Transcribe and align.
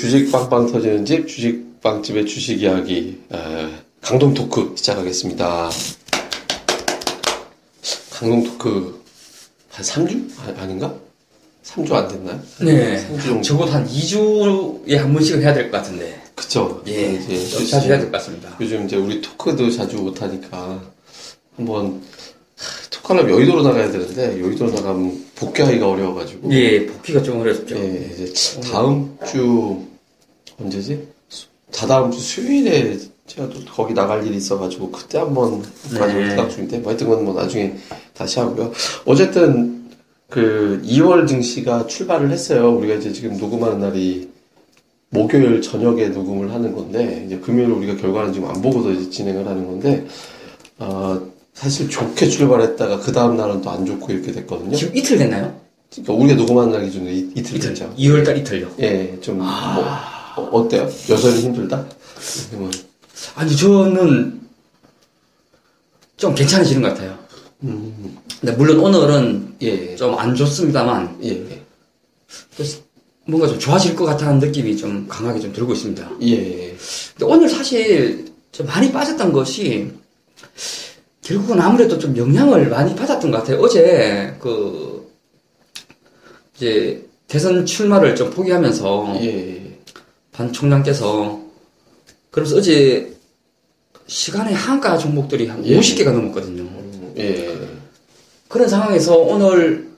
예, 0.00 0.08
주식 0.08 0.32
빵빵 0.32 0.72
터지는 0.72 1.04
집, 1.04 1.28
주식 1.28 1.80
빵집의 1.82 2.24
주식 2.26 2.62
이야기, 2.62 3.20
에, 3.32 3.36
강동 4.00 4.32
토크 4.32 4.72
시작하겠습니다. 4.74 5.70
강동 8.10 8.42
토크, 8.44 9.02
한 9.70 9.84
3주? 9.84 10.30
아, 10.38 10.62
아닌가? 10.62 10.94
3주 11.64 11.92
안 11.92 12.08
됐나요? 12.08 12.40
네. 12.60 13.06
3주 13.10 13.22
정도. 13.24 13.42
적어도 13.42 13.72
한 13.72 13.86
2주에 13.86 14.96
한 14.96 15.12
번씩은 15.12 15.42
해야 15.42 15.52
될 15.52 15.70
것 15.70 15.76
같은데. 15.78 16.18
그쵸. 16.34 16.82
예. 16.86 17.12
이제 17.14 17.46
좀 17.48 17.66
자주 17.66 17.88
해야 17.88 17.98
될 17.98 18.10
것 18.10 18.12
같습니다. 18.18 18.56
요즘 18.58 18.86
이제 18.86 18.96
우리 18.96 19.20
토크도 19.20 19.70
자주 19.70 19.96
못하니까, 19.98 20.82
한번, 21.56 22.02
하, 22.56 22.88
토크하려면 22.90 23.34
여의도로 23.36 23.62
나가야 23.62 23.90
되는데, 23.90 24.40
여의도로 24.40 24.70
나가면 24.72 25.26
복귀하기가 25.36 25.86
어려워가지고. 25.86 26.50
예, 26.54 26.86
복귀가 26.86 27.22
좀 27.22 27.40
어렵죠. 27.42 27.76
예, 27.76 28.10
이제 28.14 28.60
다음 28.70 29.16
주 29.30 29.89
언제지? 30.60 31.08
수- 31.28 31.46
다다음 31.72 32.10
주 32.10 32.18
수요일에 32.20 32.98
제가 33.26 33.48
또 33.50 33.60
거기 33.72 33.94
나갈 33.94 34.26
일이 34.26 34.36
있어가지고 34.36 34.90
그때 34.90 35.18
한번 35.18 35.62
가지고 35.96 36.20
네. 36.20 36.28
생각 36.30 36.50
중인데 36.50 36.78
뭐 36.80 36.90
하여튼 36.90 37.08
건뭐 37.08 37.34
나중에 37.34 37.74
다시 38.14 38.40
하고요. 38.40 38.72
어쨌든 39.04 39.88
그 40.28 40.82
2월 40.84 41.26
증시가 41.28 41.86
출발을 41.86 42.30
했어요. 42.30 42.70
우리가 42.76 42.94
이제 42.94 43.12
지금 43.12 43.36
녹음하는 43.38 43.80
날이 43.80 44.28
목요일 45.10 45.60
저녁에 45.62 46.08
녹음을 46.08 46.52
하는 46.52 46.74
건데 46.74 47.24
이제 47.26 47.38
금요일 47.38 47.70
우리가 47.70 47.96
결과는 47.96 48.32
지금 48.32 48.48
안 48.48 48.60
보고서 48.62 48.90
이제 48.92 49.10
진행을 49.10 49.46
하는 49.46 49.66
건데 49.66 50.06
아 50.78 51.20
사실 51.54 51.88
좋게 51.88 52.28
출발했다가 52.28 53.00
그 53.00 53.12
다음 53.12 53.36
날은 53.36 53.60
또 53.62 53.70
안 53.70 53.84
좋고 53.86 54.12
이렇게 54.12 54.30
됐거든요. 54.32 54.74
지금 54.76 54.96
이틀 54.96 55.18
됐나요? 55.18 55.58
그러니까 55.92 56.12
우리가 56.14 56.34
녹음하는 56.36 56.72
날 56.72 56.84
기준으로 56.84 57.10
이, 57.10 57.18
이틀 57.34 57.56
이틀. 57.56 57.68
됐죠. 57.74 57.92
2월달 57.98 58.38
이틀요. 58.38 58.68
예, 58.80 59.18
좀, 59.20 59.38
뭐, 59.38 59.46
어, 60.40 60.60
어때요? 60.60 60.82
여전히 61.08 61.40
힘들다? 61.42 61.86
뭐, 62.52 62.70
아니, 63.34 63.56
저는 63.56 64.40
좀 66.16 66.34
괜찮아지는 66.34 66.82
것 66.82 66.88
같아요. 66.88 67.18
음, 67.62 68.16
근데 68.40 68.54
물론 68.56 68.78
오늘은 68.78 69.56
예, 69.62 69.96
좀안 69.96 70.34
좋습니다만, 70.34 71.18
예, 71.22 71.28
예, 71.28 71.62
또 72.56 72.64
뭔가 73.26 73.46
좀 73.46 73.58
좋아질 73.58 73.94
것 73.94 74.04
같다는 74.04 74.38
느낌이 74.38 74.76
좀 74.76 75.06
강하게 75.08 75.40
좀 75.40 75.52
들고 75.52 75.72
있습니다. 75.72 76.10
예, 76.22 76.76
근데 77.16 77.24
오늘 77.24 77.48
사실 77.48 78.26
좀 78.52 78.66
많이 78.66 78.90
빠졌던 78.90 79.32
것이 79.32 79.92
결국은 81.22 81.60
아무래도 81.60 81.98
좀 81.98 82.16
영향을 82.16 82.68
많이 82.68 82.94
받았던 82.94 83.30
것 83.30 83.38
같아요. 83.38 83.60
어제 83.60 84.34
그 84.40 85.08
이제 86.56 87.06
대선 87.28 87.64
출마를 87.64 88.16
좀 88.16 88.30
포기하면서 88.30 89.18
예, 89.22 89.59
반 90.32 90.52
총장께서 90.52 91.40
그래서 92.30 92.56
어제 92.56 93.16
시간에 94.06 94.52
한가 94.52 94.98
종목들이 94.98 95.46
한 95.46 95.64
예. 95.66 95.78
50개가 95.78 96.12
넘었거든요. 96.12 96.62
음, 96.62 97.14
예, 97.18 97.58
그런 98.48 98.68
상황에서 98.68 99.16
오늘 99.16 99.90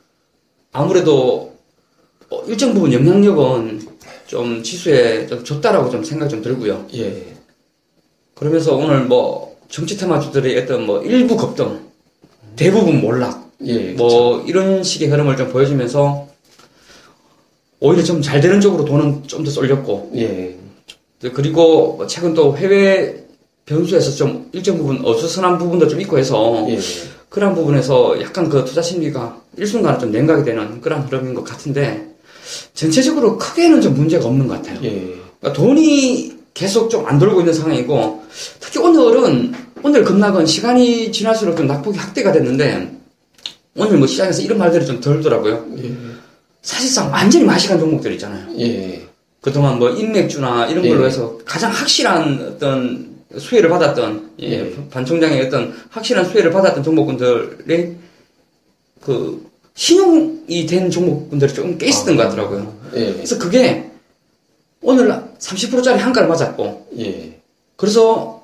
아무래도 0.72 1.56
어, 2.30 2.42
일정 2.46 2.74
부분 2.74 2.92
영향력은 2.92 3.88
좀 4.26 4.62
지수에 4.62 5.26
좀 5.26 5.44
줬다라고 5.44 5.90
좀 5.90 6.04
생각 6.04 6.28
좀 6.28 6.42
들고요. 6.42 6.86
예, 6.94 7.34
그러면서 8.34 8.74
오늘 8.74 9.04
뭐 9.04 9.56
정치 9.68 9.96
테마주들의 9.96 10.58
어떤 10.58 10.86
뭐 10.86 11.02
일부 11.02 11.36
급등, 11.36 11.80
대부분 12.56 13.00
몰락, 13.00 13.50
예, 13.64 13.92
뭐 13.92 14.42
이런 14.46 14.82
식의 14.82 15.08
흐름을 15.08 15.36
좀 15.36 15.50
보여주면서 15.50 16.31
오히려 17.82 18.02
좀 18.04 18.22
잘 18.22 18.40
되는 18.40 18.60
쪽으로 18.60 18.84
돈은 18.84 19.24
좀 19.26 19.44
더 19.44 19.50
쏠렸고. 19.50 20.12
예, 20.16 20.56
그리고 21.34 21.94
뭐 21.96 22.06
최근 22.06 22.32
또 22.34 22.56
해외 22.56 23.24
변수에서 23.66 24.12
좀 24.12 24.48
일정 24.52 24.78
부분 24.78 25.04
어수선한 25.04 25.58
부분도 25.58 25.88
좀 25.88 26.00
있고 26.00 26.18
해서 26.18 26.66
예, 26.70 26.78
그런 27.28 27.54
부분에서 27.54 28.20
약간 28.22 28.48
그 28.48 28.64
투자 28.64 28.80
심리가 28.82 29.36
일순간에 29.56 29.98
좀 29.98 30.12
냉각이 30.12 30.44
되는 30.44 30.80
그런 30.80 31.02
흐름인 31.02 31.34
것 31.34 31.44
같은데 31.44 32.08
전체적으로 32.74 33.36
크게는 33.38 33.80
좀 33.80 33.94
문제가 33.94 34.26
없는 34.26 34.46
것 34.46 34.54
같아요. 34.62 34.78
예, 34.84 35.14
그러니까 35.40 35.52
돈이 35.52 36.32
계속 36.54 36.88
좀 36.90 37.06
안 37.06 37.18
돌고 37.18 37.40
있는 37.40 37.52
상황이고 37.52 38.22
특히 38.60 38.78
오늘은 38.78 39.52
오늘 39.82 40.04
급락은 40.04 40.46
시간이 40.46 41.10
지날수록 41.10 41.56
좀 41.56 41.66
낙폭이 41.66 41.98
확대가 41.98 42.30
됐는데 42.30 42.92
오늘 43.76 43.96
뭐 43.98 44.06
시장에서 44.06 44.42
이런 44.42 44.58
말들이 44.58 44.86
좀 44.86 45.00
덜더라고요. 45.00 45.66
예, 45.78 45.92
사실상 46.62 47.10
완전히 47.10 47.44
마시간 47.44 47.78
종목들 47.78 48.12
있잖아요. 48.12 48.46
예, 48.58 49.02
그동안 49.40 49.78
뭐 49.78 49.90
인맥주나 49.90 50.68
이런 50.68 50.86
걸로 50.86 51.02
예. 51.02 51.06
해서 51.06 51.38
가장 51.44 51.72
확실한 51.72 52.54
어떤 52.54 53.12
수혜를 53.36 53.68
받았던 53.68 54.30
예, 54.40 54.46
예. 54.52 54.88
반 54.90 55.04
총장의 55.04 55.46
어떤 55.46 55.74
확실한 55.90 56.24
수혜를 56.24 56.52
받았던 56.52 56.82
종목군들이 56.82 57.96
그 59.00 59.50
신용이 59.74 60.66
된 60.66 60.90
종목군들이 60.90 61.52
조금 61.52 61.76
깨 61.78 61.86
있었던 61.86 62.16
것 62.16 62.24
같더라고요. 62.24 62.72
예, 62.94 63.12
그래서 63.12 63.38
그게 63.38 63.90
오늘 64.80 65.08
30%짜리 65.38 65.98
한가를 65.98 66.28
맞았고 66.28 66.88
예, 66.98 67.40
그래서 67.76 68.42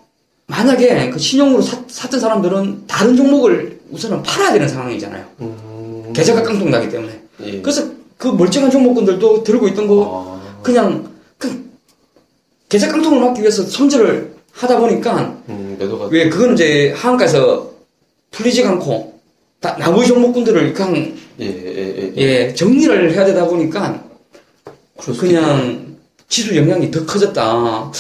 만약에 0.49 1.11
그 1.11 1.19
신용으로 1.19 1.63
사, 1.63 1.81
샀던 1.87 2.19
사람들은 2.19 2.87
다른 2.89 3.17
종목을 3.17 3.79
우선은 3.91 4.23
팔아야 4.25 4.53
되는 4.53 4.67
상황이잖아요. 4.67 5.25
음, 5.41 6.13
계좌가 6.13 6.43
깡통 6.43 6.71
나기 6.71 6.89
때문에. 6.89 7.21
예, 7.45 7.61
그래서 7.61 7.98
그 8.19 8.29
멀쩡한 8.29 8.71
종목군들도 8.71 9.45
들고 9.45 9.69
있던 9.69 9.87
거 9.87 10.41
아, 10.45 10.63
그냥 10.63 11.09
그 11.39 11.71
계좌 12.69 12.89
깡통을 12.89 13.21
막기 13.21 13.41
위해서 13.41 13.63
손절을 13.63 14.35
하다 14.53 14.79
보니까 14.81 15.41
음, 15.49 15.77
매도가, 15.79 16.07
왜 16.07 16.29
그건 16.29 16.55
이제 16.55 16.93
하한가에서 16.97 17.71
풀리지가 18.33 18.71
않고 18.71 19.19
다 19.61 19.77
나머지 19.79 20.09
종목군들을 20.09 20.75
그냥 20.75 21.17
예, 21.41 21.47
예, 21.47 22.13
예, 22.17 22.21
예 22.21 22.55
정리를 22.55 23.13
해야 23.13 23.25
되다 23.25 23.47
보니까 23.47 24.05
그냥 25.19 25.97
지수 26.29 26.55
영향이 26.57 26.91
더 26.91 27.07
커졌다. 27.07 27.93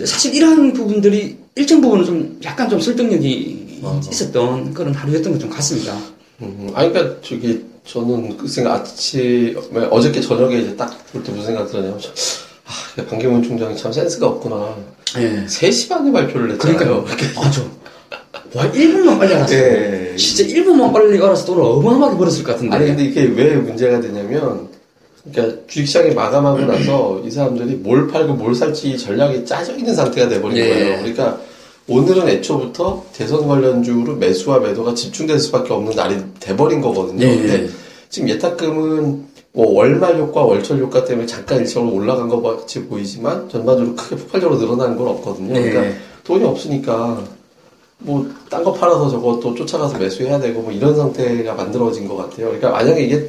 예. 0.00 0.06
사실 0.06 0.34
이러한 0.34 0.72
부분들이 0.72 1.36
일정 1.54 1.80
부분은 1.80 2.04
좀 2.04 2.40
약간 2.44 2.68
좀 2.68 2.80
설득력이 2.80 3.80
아. 3.82 4.00
있었던 4.10 4.74
그런 4.74 4.94
하루였던 4.94 5.32
것 5.32 5.38
좀 5.38 5.50
같습니다. 5.50 5.96
음, 6.42 6.70
아니, 6.74 6.92
그니까, 6.92 7.16
저기, 7.22 7.64
저는 7.86 8.36
그 8.36 8.48
생각, 8.48 8.74
아침, 8.74 9.56
어저께 9.90 10.20
저녁에 10.20 10.58
이제 10.58 10.76
딱 10.76 10.90
볼 11.12 11.22
때 11.22 11.30
무슨 11.30 11.46
생각 11.46 11.68
들었냐면, 11.70 11.98
저, 12.00 12.10
아, 12.66 13.00
야, 13.00 13.06
반기문 13.06 13.42
총장이 13.42 13.76
참 13.76 13.92
센스가 13.92 14.26
없구나. 14.26 14.74
예. 15.18 15.44
3시 15.46 15.88
반에 15.88 16.10
발표를 16.10 16.52
했잖아요. 16.52 16.76
그러니까요. 17.04 17.04
맞아. 17.36 17.62
와 18.54 18.70
1분만 18.72 19.18
빨리 19.18 19.34
알았어. 19.34 19.54
예. 19.54 20.14
진짜 20.16 20.44
1분만 20.52 20.92
빨리 20.92 21.16
알아서 21.22 21.44
돈을 21.46 21.62
어마어마하게 21.62 22.16
벌었을 22.18 22.42
것 22.44 22.52
같은데. 22.52 22.74
아니, 22.76 22.86
근데 22.86 23.04
이게 23.04 23.22
왜 23.22 23.54
문제가 23.54 24.00
되냐면, 24.00 24.68
그러니까 25.30 25.60
주식시장이 25.68 26.14
마감하고 26.14 26.58
나서 26.60 27.22
이 27.24 27.30
사람들이 27.30 27.76
뭘 27.76 28.08
팔고 28.08 28.34
뭘 28.34 28.54
살지 28.54 28.98
전략이 28.98 29.44
짜져 29.44 29.76
있는 29.76 29.94
상태가 29.94 30.28
돼버린 30.28 30.56
예. 30.58 30.68
거예요. 30.68 30.96
그러니까 30.98 31.40
오늘은 31.88 32.28
애초부터 32.28 33.04
대선 33.12 33.46
관련주로 33.46 34.16
매수와 34.16 34.58
매도가 34.58 34.94
집중될 34.94 35.38
수밖에 35.38 35.72
없는 35.72 35.94
날이 35.94 36.16
돼버린 36.40 36.80
거거든요. 36.80 37.24
예. 37.24 37.36
근데 37.36 37.68
지금 38.08 38.28
예탁금은 38.28 39.24
뭐 39.52 39.72
월말 39.72 40.18
효과, 40.18 40.42
월철 40.42 40.78
효과 40.78 41.04
때문에 41.04 41.26
잠깐 41.26 41.60
일시적으로 41.60 41.94
올라간 41.94 42.28
것 42.28 42.42
같이 42.42 42.84
보이지만 42.84 43.48
전반적으로 43.48 43.94
크게 43.94 44.16
폭발적으로 44.16 44.58
늘어나는 44.58 44.96
건 44.96 45.08
없거든요. 45.08 45.54
네. 45.54 45.70
그러니까 45.70 45.96
돈이 46.24 46.44
없으니까 46.44 47.22
뭐 47.98 48.26
딴 48.50 48.62
거 48.62 48.72
팔아서 48.72 49.10
또 49.20 49.54
쫓아가서 49.54 49.98
매수해야 49.98 50.38
되고 50.38 50.60
뭐 50.60 50.72
이런 50.72 50.94
상태가 50.94 51.54
만들어진 51.54 52.06
것 52.06 52.16
같아요. 52.16 52.46
그러니까 52.46 52.70
만약에 52.70 53.02
이게 53.02 53.28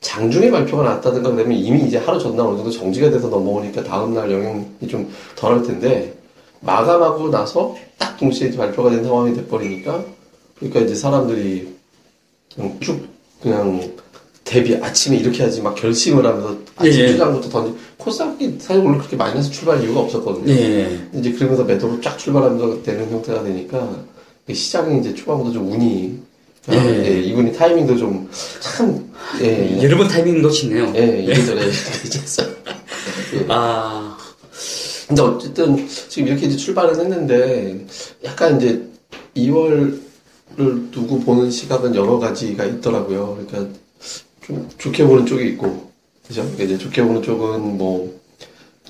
장중에 0.00 0.50
발표가 0.50 0.82
나왔다든가 0.84 1.30
그러면 1.32 1.56
이미 1.56 1.84
이제 1.84 1.98
하루 1.98 2.18
전날 2.18 2.46
어느 2.46 2.56
정도 2.56 2.70
정지가 2.70 3.10
돼서 3.10 3.28
넘어오니까 3.28 3.82
다음날 3.84 4.30
영향이 4.30 4.88
좀 4.88 5.08
덜할 5.36 5.62
텐데 5.62 6.17
마감하고 6.60 7.30
나서 7.30 7.76
딱 7.98 8.16
동시에 8.16 8.50
발표가 8.56 8.90
된 8.90 9.04
상황이 9.04 9.34
돼버리니까 9.34 10.04
그러니까 10.58 10.80
이제 10.80 10.94
사람들이 10.94 11.68
그냥 12.54 12.76
쭉 12.80 13.06
그냥 13.42 13.92
대비 14.44 14.76
아침에 14.76 15.16
이렇게 15.18 15.42
하지 15.42 15.60
막 15.60 15.74
결심을 15.74 16.26
하면서 16.26 16.56
아침 16.76 16.92
예, 16.92 17.04
예. 17.04 17.08
주장부터 17.08 17.48
던지 17.50 17.78
코스닥이 17.98 18.56
사실 18.58 18.82
원래 18.82 18.98
그렇게 18.98 19.14
마이너스 19.16 19.50
출발 19.50 19.82
이유가 19.82 20.00
없었거든요. 20.00 20.50
예. 20.52 20.98
이제 21.14 21.32
그러면서 21.32 21.64
매도로 21.64 22.00
쫙 22.00 22.16
출발하면서 22.16 22.82
되는 22.82 23.10
형태가 23.10 23.42
되니까 23.44 24.04
그 24.46 24.54
시장이 24.54 25.00
이제 25.00 25.14
초반부터 25.14 25.52
좀 25.52 25.70
운이 25.70 26.18
아, 26.68 26.74
예. 26.74 27.06
예, 27.06 27.20
이분이 27.22 27.52
타이밍도 27.52 27.96
좀 27.96 28.28
참 28.60 29.10
예, 29.42 29.82
여러 29.82 29.96
번 29.98 30.08
타이밍 30.08 30.40
놓치네요. 30.40 30.92
예, 30.96 31.22
이래저래. 31.22 31.62
예. 31.66 31.70
아, 33.48 34.07
근데 35.08 35.22
어쨌든 35.22 35.88
지금 35.88 36.28
이렇게 36.28 36.46
이제 36.46 36.56
출발은 36.56 37.00
했는데 37.00 37.86
약간 38.24 38.58
이제 38.58 38.86
2월을 39.34 40.00
두고 40.92 41.20
보는 41.20 41.50
시각은 41.50 41.94
여러 41.94 42.18
가지가 42.18 42.66
있더라고요. 42.66 43.38
그러니까 43.46 43.74
좀 44.42 44.68
좋게 44.76 45.06
보는 45.06 45.24
쪽이 45.24 45.48
있고, 45.50 45.90
그죠? 46.26 46.42
그러니까 46.42 46.64
이제 46.64 46.76
좋게 46.76 47.02
보는 47.04 47.22
쪽은 47.22 47.78
뭐 47.78 48.20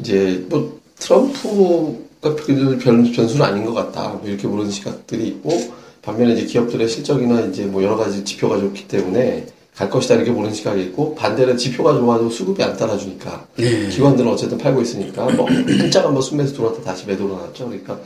이제 0.01 0.45
뭐 0.49 0.81
트럼프가 0.99 2.35
별, 2.35 2.79
별 2.79 3.13
변수는 3.13 3.43
아닌 3.43 3.65
것 3.65 3.73
같다. 3.73 4.15
뭐 4.15 4.23
이렇게 4.25 4.49
보는 4.49 4.73
시각들이 4.73 5.29
있고 5.29 5.73
반면에 6.03 6.33
이제 6.33 6.47
기업들의 6.47 6.89
실적이나 6.89 7.43
이제 7.43 7.65
뭐 7.65 7.83
여러 7.85 7.97
가지 7.97 8.25
지표가 8.25 8.59
좋기 8.59 8.89
때문에 8.89 9.47
갈 9.79 9.89
것이다 9.89 10.17
이렇게 10.17 10.33
보는 10.33 10.53
시각이 10.53 10.83
있고 10.87 11.15
반대는 11.15 11.57
지표가 11.57 11.95
좋아도 11.95 12.29
수급이 12.29 12.61
안 12.65 12.77
따라주니까 12.77 13.47
네. 13.57 13.89
기관들은 13.89 14.29
어쨌든 14.29 14.59
팔고 14.59 14.83
있으니까 14.83 15.27
뭐 15.31 15.47
한짝 15.79 16.05
한번 16.05 16.21
순매수 16.21 16.53
들어왔다 16.55 16.83
다시 16.83 17.07
매도로 17.07 17.37
나왔죠. 17.37 17.67
그러니까 17.67 18.01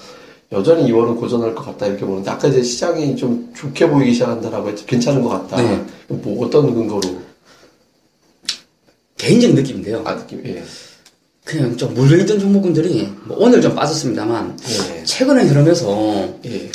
여전히 0.52 0.92
2월은 0.92 1.19
고전할 1.19 1.54
것 1.54 1.64
같다 1.64 1.86
이렇게 1.86 2.04
보는데 2.04 2.30
아까 2.30 2.46
이제 2.48 2.62
시장이 2.62 3.16
좀 3.16 3.50
좋게 3.56 3.88
보이기 3.88 4.12
시작한다라고 4.12 4.69
했지 4.69 4.84
괜찮은 4.84 5.22
것 5.22 5.30
같다. 5.30 5.62
네. 5.62 5.82
뭐 6.08 6.44
어떤 6.44 6.74
근거로 6.74 7.00
개인적인 9.16 9.56
느낌인데요. 9.56 10.02
아 10.04 10.14
느낌 10.14 10.42
예. 10.44 10.62
그냥 11.44 11.74
좀 11.78 11.94
물려있던 11.94 12.38
종목군들이 12.38 13.08
뭐 13.24 13.38
오늘 13.40 13.62
좀 13.62 13.74
빠졌습니다만 13.74 14.58
예. 14.98 15.04
최근의 15.04 15.46
흐름에서 15.46 16.28
예. 16.44 16.70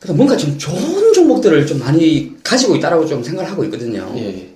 그래서 0.00 0.14
뭔가 0.14 0.34
좀 0.36 0.56
좋은 0.56 1.12
종목들을 1.12 1.66
좀 1.66 1.78
많이 1.78 2.34
가지고 2.52 2.76
있다라고 2.76 3.06
좀 3.06 3.24
생각을 3.24 3.50
하고 3.50 3.64
있거든요. 3.64 4.12
예. 4.18 4.46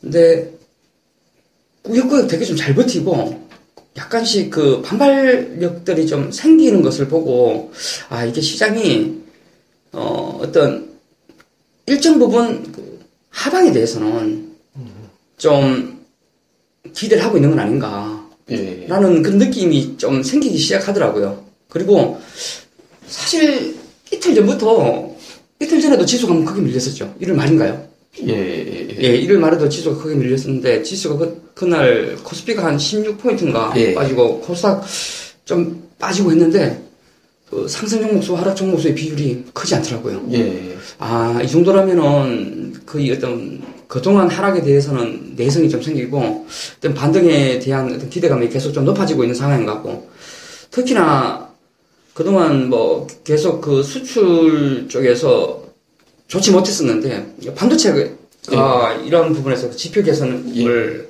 근데 0.00 0.50
꾸역꾸역 1.82 2.28
되게 2.28 2.46
좀 2.46 2.56
잘 2.56 2.74
버티고 2.74 3.48
약간씩 3.96 4.50
그 4.50 4.80
반발력들이 4.80 6.06
좀 6.06 6.32
생기는 6.32 6.80
것을 6.80 7.08
보고 7.08 7.72
아 8.08 8.24
이게 8.24 8.40
시장이 8.40 9.20
어 9.92 10.38
어떤 10.40 10.90
일정 11.84 12.18
부분 12.18 12.72
그 12.72 13.00
하방에 13.28 13.70
대해서는 13.70 14.56
좀 15.36 16.02
기대를 16.94 17.22
하고 17.22 17.36
있는 17.36 17.50
건 17.50 17.58
아닌가 17.58 18.26
예. 18.50 18.86
라는 18.88 19.22
그 19.22 19.28
느낌이 19.28 19.98
좀 19.98 20.22
생기기 20.22 20.56
시작하더라고요. 20.56 21.44
그리고 21.68 22.18
사실 23.06 23.76
이틀 24.10 24.34
전부터 24.34 25.09
이틀 25.70 25.80
전에도 25.80 26.04
지수가 26.04 26.32
한번 26.32 26.52
크게 26.52 26.62
밀렸었죠. 26.62 27.14
일요일 27.20 27.36
말인가요? 27.36 27.86
예. 28.26 28.32
예. 28.32 28.88
예. 28.90 29.02
예, 29.02 29.16
일요일 29.16 29.38
말에도 29.38 29.68
지수가 29.68 30.02
크게 30.02 30.16
밀렸었는데 30.16 30.82
지수가 30.82 31.16
그, 31.16 31.50
그날 31.54 32.16
코스피가 32.24 32.64
한 32.64 32.76
16포인트인가 32.76 33.76
예. 33.76 33.94
빠지고 33.94 34.40
코스닥 34.40 34.84
좀 35.44 35.88
빠지고 36.00 36.32
했는데 36.32 36.82
그 37.48 37.68
상승 37.68 38.00
종목수 38.00 38.34
하락 38.34 38.56
종목수의 38.56 38.96
비율이 38.96 39.44
크지 39.54 39.76
않더라고요. 39.76 40.26
예. 40.32 40.76
아, 40.98 41.40
이 41.40 41.46
정도라면은 41.46 42.74
거의 42.84 43.12
어떤 43.12 43.62
그동안 43.86 44.28
하락에 44.28 44.62
대해서는 44.62 45.34
내성이 45.36 45.68
좀 45.68 45.80
생기고 45.80 46.46
어떤 46.78 46.94
반등에 46.94 47.60
대한 47.60 47.94
어떤 47.94 48.10
기대감이 48.10 48.48
계속 48.48 48.72
좀 48.72 48.84
높아지고 48.84 49.22
있는 49.22 49.36
상황인 49.36 49.66
것 49.66 49.74
같고 49.74 50.10
특히나 50.72 51.49
그동안 52.14 52.68
뭐 52.68 53.06
계속 53.24 53.60
그 53.60 53.82
수출 53.82 54.86
쪽에서 54.88 55.62
좋지 56.28 56.50
못했었는데 56.52 57.34
반도체가 57.54 58.94
이런 59.04 59.32
부분에서 59.32 59.70
그 59.70 59.76
지표 59.76 60.02
개선을 60.02 61.08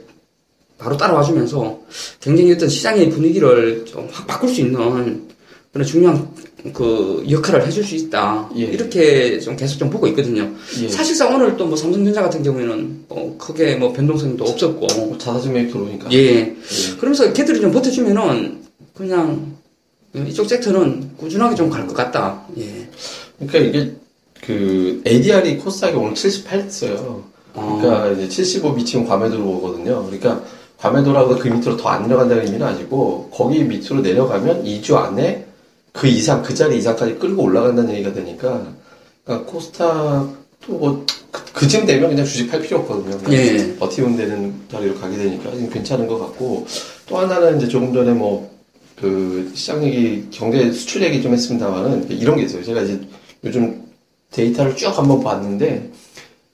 바로 0.78 0.96
따라와주면서 0.96 1.80
굉장히 2.20 2.52
어떤 2.52 2.68
시장의 2.68 3.10
분위기를 3.10 3.84
좀 3.84 4.08
확 4.12 4.26
바꿀 4.26 4.48
수 4.48 4.60
있는 4.62 5.28
그런 5.72 5.86
중요한 5.86 6.28
그 6.72 7.24
역할을 7.30 7.66
해줄 7.66 7.84
수 7.84 7.94
있다. 7.94 8.50
예. 8.56 8.62
이렇게 8.62 9.38
좀 9.40 9.56
계속 9.56 9.78
좀 9.78 9.88
보고 9.88 10.06
있거든요. 10.08 10.50
예. 10.82 10.88
사실상 10.88 11.34
오늘 11.34 11.56
또 11.56 11.66
뭐 11.66 11.76
삼성전자 11.76 12.22
같은 12.22 12.42
경우에는 12.42 13.04
뭐 13.08 13.36
크게 13.38 13.76
뭐 13.76 13.92
변동성도 13.92 14.44
없었고, 14.44 14.86
뭐 14.96 15.16
자사주 15.16 15.50
매입 15.50 15.70
들어오니까. 15.70 16.10
예. 16.12 16.18
예. 16.18 16.56
그러면서 16.96 17.32
걔들이 17.32 17.60
좀 17.60 17.70
버텨주면은 17.70 18.62
그냥 18.94 19.56
이쪽 20.14 20.48
섹터는 20.48 21.16
꾸준하게 21.16 21.54
좀 21.54 21.70
갈 21.70 21.86
것 21.86 21.94
같다. 21.94 22.42
예. 22.58 22.88
그러니까 23.38 23.58
이게 23.58 23.92
그 24.42 25.02
ADR이 25.06 25.58
코스닥이 25.58 25.94
오늘 25.94 26.14
78 26.14 26.60
했어요. 26.60 27.24
그러니까 27.54 28.10
이제 28.12 28.28
75 28.28 28.72
미치면 28.72 29.06
과매도로 29.06 29.44
오거든요. 29.44 30.04
그러니까 30.06 30.42
과매도라고 30.78 31.36
그 31.38 31.48
밑으로 31.48 31.76
더 31.76 31.88
안 31.90 32.02
내려간다는 32.02 32.44
의미는 32.46 32.66
아니고 32.66 33.30
거기 33.32 33.62
밑으로 33.64 34.00
내려가면 34.00 34.64
2주 34.64 34.94
안에 34.96 35.46
그 35.92 36.06
이상 36.06 36.42
그 36.42 36.54
자리 36.54 36.78
이상까지 36.78 37.16
끌고 37.16 37.42
올라간다는 37.42 37.92
얘기가 37.94 38.12
되니까 38.12 38.66
그러니까 39.24 39.50
코스닥도 39.50 40.32
뭐 40.68 41.04
그, 41.30 41.44
그쯤 41.52 41.86
되면 41.86 42.08
그냥 42.10 42.24
주식 42.24 42.50
팔 42.50 42.60
필요 42.62 42.78
없거든요. 42.80 43.18
그냥 43.18 43.32
예. 43.40 43.76
버티면 43.76 44.16
되는 44.16 44.54
자리로 44.70 44.94
가게 44.96 45.16
되니까 45.16 45.50
괜찮은 45.72 46.06
것 46.06 46.18
같고 46.18 46.66
또 47.06 47.18
하나는 47.18 47.58
이제 47.58 47.68
조금 47.68 47.92
전에 47.92 48.12
뭐 48.12 48.49
그 49.00 49.50
시장 49.54 49.82
얘기 49.84 50.26
경제 50.30 50.70
수출 50.72 51.02
얘기 51.02 51.22
좀 51.22 51.32
했습니다만은 51.32 52.10
이런 52.10 52.36
게 52.36 52.42
있어요. 52.42 52.62
제가 52.62 52.82
이제 52.82 53.00
요즘 53.44 53.82
데이터를 54.30 54.76
쭉 54.76 54.96
한번 54.96 55.20
봤는데 55.20 55.90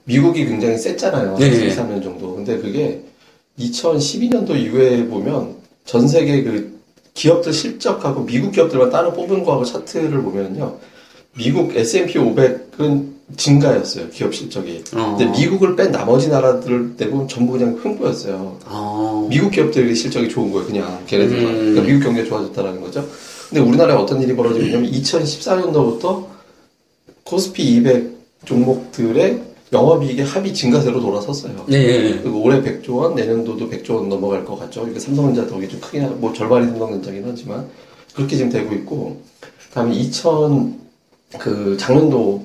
미국이 0.05 0.47
굉장히 0.47 0.79
셌잖아요. 0.79 1.37
네. 1.39 1.49
2, 1.49 1.71
3년 1.71 2.03
정도. 2.03 2.37
근데 2.37 2.59
그게 2.59 3.03
2012년도 3.59 4.57
이후에 4.57 5.07
보면 5.07 5.57
전 5.85 6.07
세계 6.07 6.43
그 6.43 6.81
기업들 7.15 7.53
실적하고 7.53 8.25
미국 8.25 8.53
기업들만 8.53 8.91
따로 8.91 9.13
뽑은 9.13 9.43
거하고 9.43 9.65
차트를 9.65 10.23
보면요. 10.23 10.79
미국 11.37 11.75
S&P 11.75 12.19
500은 12.19 13.16
증가였어요. 13.37 14.09
기업 14.11 14.35
실적이. 14.35 14.85
어. 14.95 15.17
근데 15.19 15.27
미국을 15.39 15.75
뺀 15.75 15.91
나머지 15.91 16.29
나라들 16.29 16.97
대부분 16.97 17.27
전부 17.27 17.53
그냥 17.55 17.79
횡보였어요. 17.85 18.59
아. 18.67 19.27
미국 19.29 19.51
기업들이 19.51 19.95
실적이 19.97 20.29
좋은 20.29 20.53
거예요. 20.53 20.67
그냥 20.67 21.01
걔네들만. 21.07 21.45
음. 21.45 21.55
그러니까 21.59 21.83
미국 21.83 22.03
경제가 22.05 22.29
좋아졌다라는 22.29 22.81
거죠. 22.81 23.05
근데 23.49 23.61
우리나라에 23.61 23.97
어떤 23.97 24.23
일이 24.23 24.35
벌어지고 24.35 24.65
있냐면 24.65 24.91
2014년도부터 24.93 26.25
코스피 27.25 27.63
200 27.77 28.17
종목들의 28.45 29.43
영업이익의 29.73 30.25
합이 30.25 30.55
증가세로 30.55 31.01
돌아섰어요. 31.01 31.65
네. 31.67 31.77
예. 31.79 32.19
그리고 32.23 32.41
올해 32.43 32.63
100조 32.63 32.97
원, 32.99 33.17
내년도도 33.17 33.69
100조 33.69 33.97
원 33.97 34.09
넘어갈 34.09 34.45
것 34.45 34.57
같죠. 34.57 34.87
이게 34.89 35.01
삼성전자 35.01 35.49
덕이 35.51 35.69
좀 35.69 35.81
크긴, 35.81 36.05
하- 36.05 36.09
뭐 36.11 36.33
절반이 36.33 36.67
삼성전자긴 36.69 37.25
하지만 37.27 37.67
그렇게 38.15 38.37
지금 38.37 38.51
되고 38.53 38.73
있고, 38.77 39.21
그다음에 39.69 39.95
2000, 39.97 40.79
그 41.41 41.77
작년도 41.79 42.45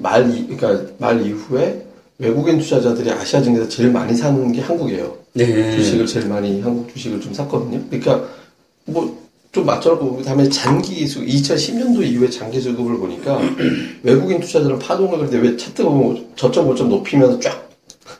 말, 0.00 0.30
이, 0.30 0.46
그러니까 0.46 0.92
말 0.98 1.24
이후에 1.24 1.86
외국인 2.18 2.58
투자자들이 2.58 3.10
아시아 3.10 3.40
증시에서 3.42 3.68
제일 3.68 3.90
많이 3.90 4.14
사는 4.14 4.52
게 4.52 4.60
한국이에요. 4.60 5.16
네. 5.34 5.76
주식을 5.76 6.06
제일 6.06 6.26
많이 6.26 6.60
한국 6.60 6.92
주식을 6.92 7.20
좀 7.20 7.32
샀거든요. 7.32 7.80
그러니까 7.88 8.24
뭐 8.86 9.20
좀 9.52 9.66
맞춰보고 9.66 10.18
그다음에 10.18 10.48
장기 10.48 11.06
수 11.06 11.24
2010년도 11.24 12.04
이후에 12.04 12.30
장기 12.30 12.60
수급을 12.60 12.98
보니까 12.98 13.40
외국인 14.04 14.38
투자자들은 14.40 14.78
파동을 14.78 15.18
그런데 15.18 15.38
왜 15.38 15.56
차트가 15.56 15.88
보면 15.88 16.28
저점 16.36 16.66
고점 16.66 16.88
높이면서 16.88 17.40
쫙 17.40 17.68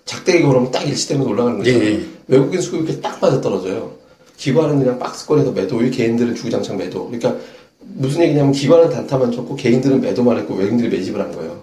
작대기 0.04 0.42
걸으면 0.42 0.72
딱 0.72 0.86
일치되면서 0.88 1.30
올라가는 1.30 1.58
거죠. 1.58 1.70
예. 1.70 2.00
외국인 2.26 2.60
수급이 2.60 2.84
이렇게 2.84 3.00
딱 3.00 3.20
맞아 3.20 3.40
떨어져요. 3.40 3.92
기관은 4.36 4.78
그냥 4.78 4.98
박스권에서 4.98 5.52
매도, 5.52 5.78
개인들은 5.78 6.34
주구장창 6.34 6.76
매도. 6.78 7.06
그러니까 7.06 7.36
무슨 7.80 8.22
얘기냐면 8.22 8.52
기관은 8.52 8.90
단타만 8.90 9.30
쳤고 9.30 9.54
개인들은 9.54 10.00
매도만 10.00 10.38
했고 10.38 10.54
외국인들이 10.54 10.88
매집을 10.88 11.20
한 11.20 11.32
거예요. 11.32 11.60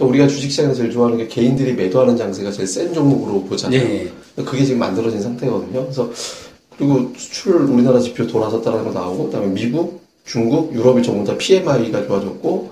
그러니까 0.00 0.06
우리가 0.06 0.26
주식시장에서 0.28 0.74
제일 0.74 0.90
좋아하는 0.90 1.18
게 1.18 1.28
개인들이 1.28 1.74
매도하는 1.74 2.16
장세가 2.16 2.50
제일 2.50 2.66
센 2.66 2.94
종목으로 2.94 3.44
보잖아요. 3.44 3.78
네. 3.78 4.10
그게 4.36 4.64
지금 4.64 4.80
만들어진 4.80 5.20
상태거든요. 5.20 5.82
그래서 5.82 6.10
그리고 6.76 7.12
수출 7.16 7.56
우리나라 7.56 8.00
지표 8.00 8.26
돌아섰다는 8.26 8.84
거 8.84 8.92
나오고 8.92 9.26
그다음에 9.26 9.48
미국, 9.48 10.00
중국, 10.24 10.74
유럽이 10.74 11.02
전부 11.02 11.24
다 11.24 11.36
PMI가 11.36 12.06
좋아졌고 12.06 12.70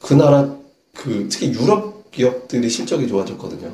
그 0.00 0.14
나라 0.14 0.56
그 0.94 1.28
특히 1.30 1.52
유럽 1.52 2.10
기업들이 2.10 2.70
실적이 2.70 3.06
좋아졌거든요. 3.06 3.70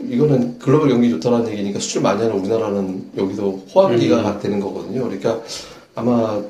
이거는 0.00 0.58
글로벌 0.58 0.88
경기 0.88 1.10
좋다라는 1.10 1.52
얘기니까 1.52 1.78
수출 1.78 2.02
많이 2.02 2.20
하는 2.20 2.36
우리나라는 2.40 3.12
여기도 3.16 3.64
호황기가 3.72 4.40
되는 4.40 4.58
거거든요. 4.58 5.04
그러니까 5.04 5.40
아마 5.94 6.42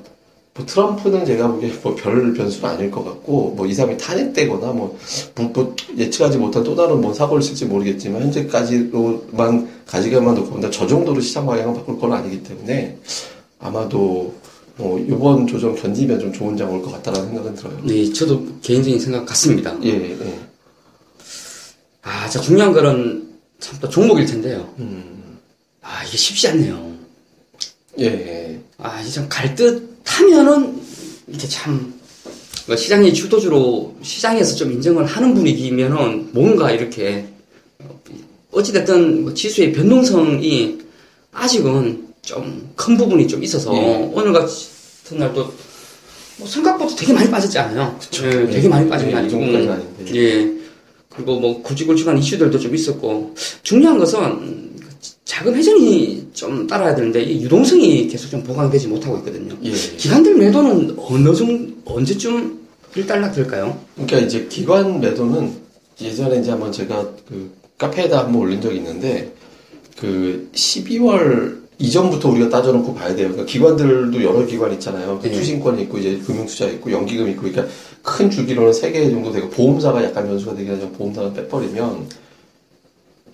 뭐 0.57 0.65
트럼프는 0.67 1.25
제가 1.25 1.49
보기에 1.49 1.73
뭐 1.83 1.95
별 1.97 2.33
변수는 2.33 2.69
아닐 2.69 2.91
것 2.91 3.05
같고 3.05 3.55
뭐 3.57 3.67
2, 3.67 3.73
3이 3.73 3.99
탄핵되거나 3.99 4.69
뭐, 4.73 4.97
뭐, 5.35 5.51
뭐 5.53 5.77
예측하지 5.97 6.39
못한 6.39 6.63
또 6.63 6.77
다른 6.77 7.01
뭐 7.01 7.13
사고를 7.13 7.43
칠지 7.43 7.65
모르겠지만 7.67 8.23
현재까지로만 8.23 9.69
가지가만 9.87 10.35
놓고 10.37 10.51
본다 10.51 10.71
저 10.71 10.87
정도로 10.87 11.21
시장 11.21 11.45
방향을 11.47 11.75
바꿀 11.75 11.99
건 11.99 12.13
아니기 12.13 12.43
때문에 12.45 12.99
아마도 13.59 14.33
뭐 14.77 14.99
이번 14.99 15.47
조정 15.47 15.75
견디면 15.75 16.21
좀 16.21 16.33
좋은 16.33 16.57
장 16.57 16.71
올 16.71 16.83
것 16.83 16.91
같다라는 16.93 17.29
생각은 17.29 17.55
들어요. 17.57 17.79
네, 17.85 18.13
저도 18.13 18.45
개인적인 18.63 18.99
생각 19.01 19.25
같습니다. 19.27 19.77
예, 19.85 19.89
예. 19.91 20.39
아, 22.03 22.29
자, 22.29 22.41
중요한 22.41 22.73
거는 22.73 23.29
참 23.61 23.81
또 23.81 23.89
종목일 23.89 24.27
텐데요. 24.27 24.69
음, 24.79 25.39
아, 25.81 26.05
이게 26.05 26.17
쉽지 26.17 26.49
않네요. 26.49 26.94
예, 27.99 28.05
예. 28.07 28.61
아, 28.79 29.01
이제 29.01 29.11
참갈듯 29.11 29.99
하면은 30.05 30.81
이게 31.29 31.47
참, 31.49 31.95
뭐 32.67 32.77
시장의 32.77 33.15
주도주로 33.15 33.95
시장에서 34.03 34.57
좀 34.57 34.73
인정을 34.73 35.05
하는 35.07 35.35
분위기면은 35.35 36.31
뭔가 36.33 36.71
이렇게, 36.71 37.27
어, 37.81 38.01
어찌됐든 38.53 39.23
뭐 39.25 39.35
지수의 39.35 39.73
변동성이 39.73 40.79
아직은 41.33 42.05
좀 42.23 42.65
큰 42.77 42.97
부분이 42.97 43.29
좀 43.29 43.43
있어서 43.43 43.75
예. 43.75 44.11
오늘 44.13 44.33
같은 44.33 45.19
날도 45.19 45.53
뭐 46.37 46.49
생각보다 46.49 46.95
되게 46.97 47.13
많이 47.13 47.31
빠졌지 47.31 47.59
않아요? 47.59 47.97
그쵸. 48.01 48.27
예, 48.27 48.43
예. 48.43 48.47
되게 48.51 48.69
많이 48.69 48.89
빠진 48.89 49.09
게 49.09 49.15
예, 49.15 49.17
이 49.17 49.21
아니고. 49.21 50.17
예. 50.17 50.53
그리고 51.09 51.39
뭐 51.39 51.63
굵직굵직한 51.63 52.19
이슈들도 52.19 52.59
좀 52.59 52.75
있었고 52.75 53.35
중요한 53.63 53.99
것은 53.99 54.74
자금 55.25 55.55
회전이 55.55 56.29
좀 56.35 56.67
따라야 56.67 56.95
되는데 56.95 57.23
이 57.23 57.43
유동성이 57.45 58.07
계속 58.09 58.29
좀 58.31 58.43
보강되지 58.43 58.89
못하고 58.89 59.17
있거든요. 59.19 59.57
예. 59.65 59.71
기관들 59.73 60.37
매도는 60.37 60.97
어느 60.99 61.35
정도 61.35 61.73
언제쯤 61.87 62.59
일단락 62.95 63.35
될까요? 63.35 63.79
그러니까 63.95 64.19
이제 64.19 64.47
기관 64.49 65.01
매도는 65.01 65.51
예전에 66.01 66.41
이제 66.41 66.51
한번 66.51 66.71
제가 66.71 67.09
그 67.29 67.51
카페에다 67.79 68.25
한번 68.25 68.43
올린 68.43 68.61
적이 68.61 68.77
있는데 68.77 69.33
그 69.99 70.49
12월 70.55 71.65
이전부터 71.79 72.29
우리가 72.29 72.51
따져놓고 72.51 72.95
봐야 72.95 73.09
돼요. 73.17 73.29
그러니까 73.29 73.47
기관들도 73.47 74.23
여러 74.23 74.47
기관 74.47 74.73
있잖아요. 74.75 75.19
그 75.21 75.29
네. 75.29 75.33
투신권이 75.35 75.83
있고 75.85 75.99
이제 75.99 76.19
금융투자 76.25 76.67
있고 76.67 76.93
연기금 76.93 77.29
있고 77.31 77.43
그러니까 77.43 77.67
큰 78.03 78.31
주기로는 78.31 78.73
세 78.73 78.93
개 78.93 79.11
정도 79.11 79.33
되고 79.33 79.49
보험사가 79.49 80.05
약간 80.05 80.27
변수가 80.29 80.55
되긴 80.55 80.75
하지만 80.75 80.93
보험사는 80.93 81.35
빼버리면 81.35 82.07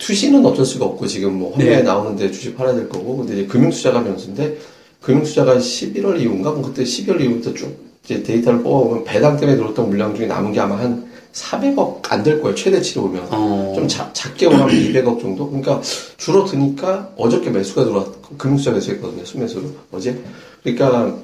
투신은 0.05 0.43
어쩔 0.45 0.65
수가 0.65 0.85
없고 0.85 1.05
지금 1.05 1.37
뭐 1.37 1.51
환매에 1.55 1.77
네. 1.77 1.81
나오는데 1.83 2.31
주식 2.31 2.57
팔아야 2.57 2.73
될 2.73 2.89
거고. 2.89 3.17
근데 3.17 3.33
이제 3.33 3.45
금융투자가 3.45 4.03
변수인데 4.03 4.57
금융투자가 5.01 5.55
11월 5.57 6.19
이후인가? 6.19 6.51
뭐 6.51 6.63
그때 6.63 6.83
12월 6.83 7.21
이후부터 7.21 7.53
쭉 7.53 7.77
이제 8.03 8.23
데이터를 8.23 8.63
뽑아보면 8.63 9.03
배당 9.03 9.37
때문에 9.37 9.55
들어왔던 9.57 9.89
물량 9.89 10.15
중에 10.15 10.25
남은 10.25 10.51
게 10.53 10.59
아마 10.59 10.77
한 10.79 11.05
400억 11.33 12.01
안 12.11 12.23
될 12.23 12.41
거예요 12.41 12.55
최대치로 12.55 13.03
보면. 13.03 13.27
어. 13.29 13.73
좀 13.75 13.87
자- 13.87 14.09
작게 14.11 14.47
오면 14.47 14.69
200억 14.69 15.21
정도? 15.21 15.47
그러니까 15.47 15.79
줄어드니까 16.17 17.11
어저께 17.15 17.51
매수가 17.51 17.85
들어왔 17.85 18.07
금융투자 18.39 18.71
매수했거든요 18.71 19.23
수매수로. 19.23 19.63
어제? 19.91 20.17
그러니까 20.63 21.15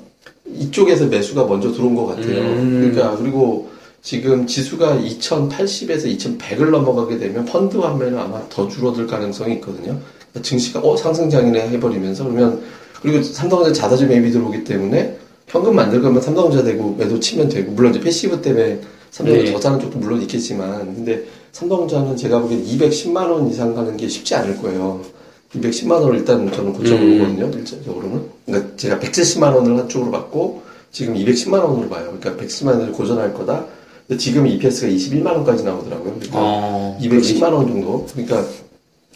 이쪽에서 0.55 1.07
매수가 1.07 1.45
먼저 1.47 1.71
들어온 1.73 1.95
것 1.95 2.05
같아요. 2.05 2.41
음. 2.41 2.91
그러니까 2.93 3.17
그리고 3.17 3.69
지금 4.01 4.47
지수가 4.47 4.99
2080에서 4.99 6.05
2100을 6.17 6.69
넘어가게 6.69 7.17
되면 7.17 7.45
펀드 7.45 7.77
환매는 7.77 8.17
아마 8.17 8.41
더 8.49 8.67
줄어들 8.67 9.07
가능성이 9.07 9.55
있거든요. 9.55 9.99
그러니까 10.17 10.41
증시가 10.41 10.79
어 10.79 10.95
상승장이네 10.95 11.69
해버리면서 11.69 12.23
그러면 12.23 12.61
그리고 13.01 13.21
삼성전자 13.23 13.81
자사주 13.81 14.07
매입이 14.07 14.31
들어오기 14.31 14.63
때문에 14.63 15.17
현금 15.47 15.75
만들 15.75 16.01
거면 16.01 16.21
삼성전자 16.21 16.63
대고 16.63 16.95
매도 16.95 17.19
치면 17.19 17.49
되고 17.49 17.71
물론 17.71 17.91
이제 17.91 17.99
passive 17.99 18.41
때문에 18.41 18.81
삼성전자 19.11 19.45
네. 19.45 19.53
더 19.53 19.61
사는 19.61 19.79
쪽도 19.79 19.99
물론 19.99 20.21
있겠지만 20.21 20.95
근데 20.95 21.23
삼성전자는 21.51 22.15
제가 22.15 22.39
보기엔 22.39 22.65
210만 22.65 23.29
원 23.29 23.49
이상 23.49 23.73
가는 23.73 23.95
게 23.97 24.07
쉽지 24.07 24.35
않을 24.35 24.57
거예요. 24.61 25.01
210만 25.55 25.91
원을 25.91 26.19
일단 26.19 26.51
저는 26.51 26.73
고점으로 26.73 27.05
음. 27.05 27.19
보거든요. 27.19 27.59
일차적으로는. 27.59 28.21
그러니까 28.45 28.75
제가 28.75 28.99
170만 28.99 29.55
원을 29.55 29.77
한쪽으로 29.77 30.11
받고 30.11 30.61
지금 30.91 31.15
210만 31.15 31.63
원으로 31.63 31.89
봐요. 31.89 32.15
그러니까 32.19 32.43
110만 32.43 32.67
원을 32.67 32.91
고전할 32.91 33.33
거다. 33.33 33.65
지금 34.17 34.47
EPS가 34.47 34.87
21만 34.87 35.27
원까지 35.27 35.63
나오더라고요. 35.63 36.13
그러니까 36.15 36.37
어. 36.39 36.97
210만 37.01 37.43
원 37.51 37.67
정도. 37.67 38.05
그러니까 38.13 38.45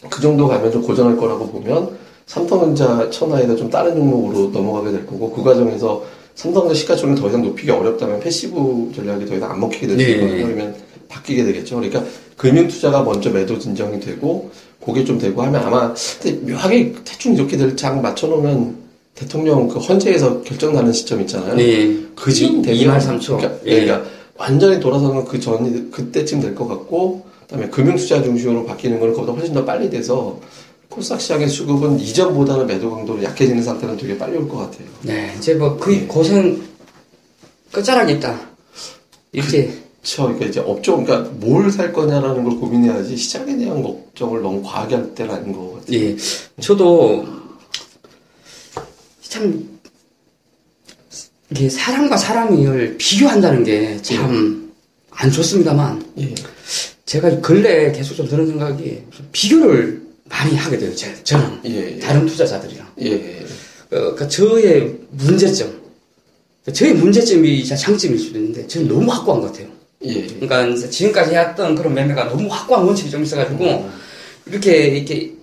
그 0.10 0.22
정도 0.22 0.48
가면 0.48 0.72
좀 0.72 0.82
고전할 0.82 1.16
거라고 1.16 1.48
보면 1.48 1.92
삼성전자 2.26 3.10
천하에다 3.10 3.56
좀 3.56 3.70
다른 3.70 3.96
종목으로 3.96 4.50
넘어가게 4.50 4.92
될 4.92 5.06
거고 5.06 5.32
그 5.32 5.44
과정에서 5.44 6.04
삼성전자 6.36 6.76
시가총액 6.76 7.18
더 7.20 7.28
이상 7.30 7.42
높이기 7.42 7.72
어렵다면 7.72 8.20
passive 8.20 8.92
전략이 8.96 9.26
더 9.26 9.36
이상 9.36 9.52
안 9.52 9.60
먹히게 9.60 9.88
될수 9.88 10.06
네. 10.06 10.12
있거든요. 10.14 10.46
그러면 10.46 10.76
바뀌게 11.08 11.44
되겠죠. 11.46 11.76
그러니까 11.76 12.04
금융 12.36 12.68
투자가 12.68 13.04
먼저 13.04 13.30
매도 13.30 13.58
진정이 13.60 14.00
되고 14.00 14.50
그게 14.84 15.04
좀 15.06 15.18
되고 15.20 15.42
하면 15.44 15.62
아마 15.64 15.94
근데 16.22 16.52
묘하게 16.52 16.94
대충 17.06 17.36
이렇게 17.36 17.56
될 17.58 17.76
장 17.76 18.02
맞춰놓으면 18.02 18.76
대통령 19.16 19.68
그 19.68 19.80
헌재에서 19.80 20.42
결정 20.42 20.74
나는 20.74 20.92
시점 20.92 21.22
있잖아요. 21.22 21.56
네. 21.56 21.98
그쯤 22.16 22.62
되면 22.62 22.80
2말 22.80 23.00
3초. 23.00 23.38
그러니까, 23.38 23.54
예. 23.66 23.86
그러니까 23.86 24.10
완전히 24.42 24.80
돌아서는 24.80 25.24
그 25.26 25.40
전이 25.40 25.92
그때쯤 25.92 26.40
될 26.42 26.56
것 26.56 26.68
같고 26.68 27.26
그다음에 27.42 27.70
금융투자 27.70 28.24
중심으로 28.24 28.66
바뀌는 28.66 29.00
거는 29.00 29.14
그보다 29.14 29.34
훨씬 29.34 29.54
더 29.54 29.64
빨리 29.64 29.88
돼서 29.90 30.40
코스닥 30.90 31.22
시장의 31.22 31.48
수급은 31.48 32.00
이전보다는 32.00 32.66
매도 32.66 32.90
강도로 32.90 33.22
약해지는 33.24 33.62
상태는 33.64 33.98
되게 33.98 34.18
빨리 34.18 34.38
올 34.38 34.48
것 34.50 34.58
같아요. 34.58 34.88
네. 35.04 35.34
이제 35.38 35.54
뭐그 35.54 35.94
예. 35.94 36.06
고생 36.08 36.62
끝자락에 37.72 38.14
있다. 38.14 38.40
이렇게 39.32 39.68
그렇죠. 40.02 40.24
그러니까 40.24 40.46
이제 40.48 40.60
업종, 40.60 41.06
그러니까 41.06 41.30
뭘 41.40 41.72
살 41.72 41.94
거냐라는 41.94 42.44
걸 42.44 42.58
고민해야지 42.60 43.16
시장에 43.16 43.56
대한 43.58 43.84
걱정을 43.84 44.42
너무 44.42 44.64
과하게 44.64 44.96
할 44.96 45.14
때는 45.16 45.36
아닌 45.36 45.54
것 45.54 45.76
같아요. 45.76 45.98
예. 46.00 46.16
저도 46.60 47.26
참 49.22 49.80
이게 51.52 51.70
사람과 51.70 52.18
사람을 52.18 52.96
비교한다는 52.98 53.64
게 53.64 53.98
참 54.02 54.62
안 55.14 55.30
좋습니다만 55.30 56.04
예. 56.20 56.34
제가 57.06 57.42
근래 57.42 57.92
계속 57.92 58.16
좀 58.16 58.28
드는 58.28 58.48
생각이 58.48 59.04
비교를 59.34 60.02
많이 60.26 60.56
하게 60.56 60.78
돼요. 60.78 60.96
제, 60.96 61.14
저는 61.24 61.60
예. 61.66 61.96
예. 61.96 62.00
다른 62.00 62.26
투자자들이랑. 62.26 62.88
예. 63.02 63.12
예. 63.12 63.40
어, 63.42 64.16
그러니까 64.16 64.28
저의 64.30 64.96
문제점, 65.12 65.68
그러니까 66.64 66.74
저의 66.80 66.94
문제점이자 66.94 67.76
장점일 67.76 68.18
수도 68.18 68.40
있는데 68.40 68.66
저는 68.68 68.88
너무 68.88 69.12
확고한 69.12 69.42
것 69.42 69.52
같아요. 69.52 69.68
예. 70.06 70.26
그러니까 70.40 70.90
지금까지 70.90 71.32
해왔던 71.34 71.76
그런 71.76 71.94
매매가 71.94 72.30
너무 72.30 72.48
확고한 72.50 72.86
원칙이 72.86 73.12
좀 73.12 73.24
있어가지고 73.24 73.90
이렇게 74.46 74.88
이렇게 74.88 75.34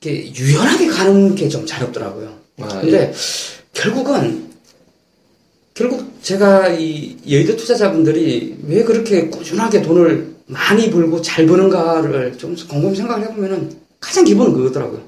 이렇게 0.00 0.32
유연하게 0.32 0.86
가는 0.86 1.34
게 1.34 1.48
좀 1.48 1.66
잘 1.66 1.82
없더라고요. 1.82 2.38
아, 2.60 2.68
근데 2.80 3.12
결국은 3.74 4.47
결국 5.78 6.20
제가 6.22 6.70
이 6.70 7.16
여의도 7.30 7.54
투자자분들이 7.54 8.58
왜 8.66 8.82
그렇게 8.82 9.28
꾸준하게 9.28 9.82
돈을 9.82 10.34
많이 10.46 10.90
벌고 10.90 11.22
잘 11.22 11.46
버는가를 11.46 12.36
좀 12.36 12.56
곰곰이 12.68 12.96
생각을 12.96 13.28
해보면은 13.28 13.78
가장 14.00 14.24
기본은 14.24 14.54
그거더라고요. 14.54 15.00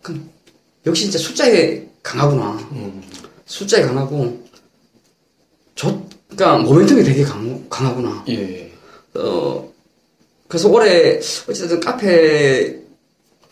그럼 0.00 0.30
역시 0.86 1.02
진짜 1.02 1.18
숫자에 1.18 1.86
강하구나. 2.02 2.52
음. 2.72 3.02
숫자에 3.44 3.82
강하고 3.82 4.42
저 5.74 6.00
그러니까 6.34 6.66
모멘텀이 6.66 7.04
되게 7.04 7.22
강, 7.22 7.68
강하구나. 7.68 8.24
예. 8.30 8.72
어, 9.16 9.70
그래서 10.48 10.70
올해 10.70 11.18
어쨌든 11.18 11.78
카페 11.78 12.80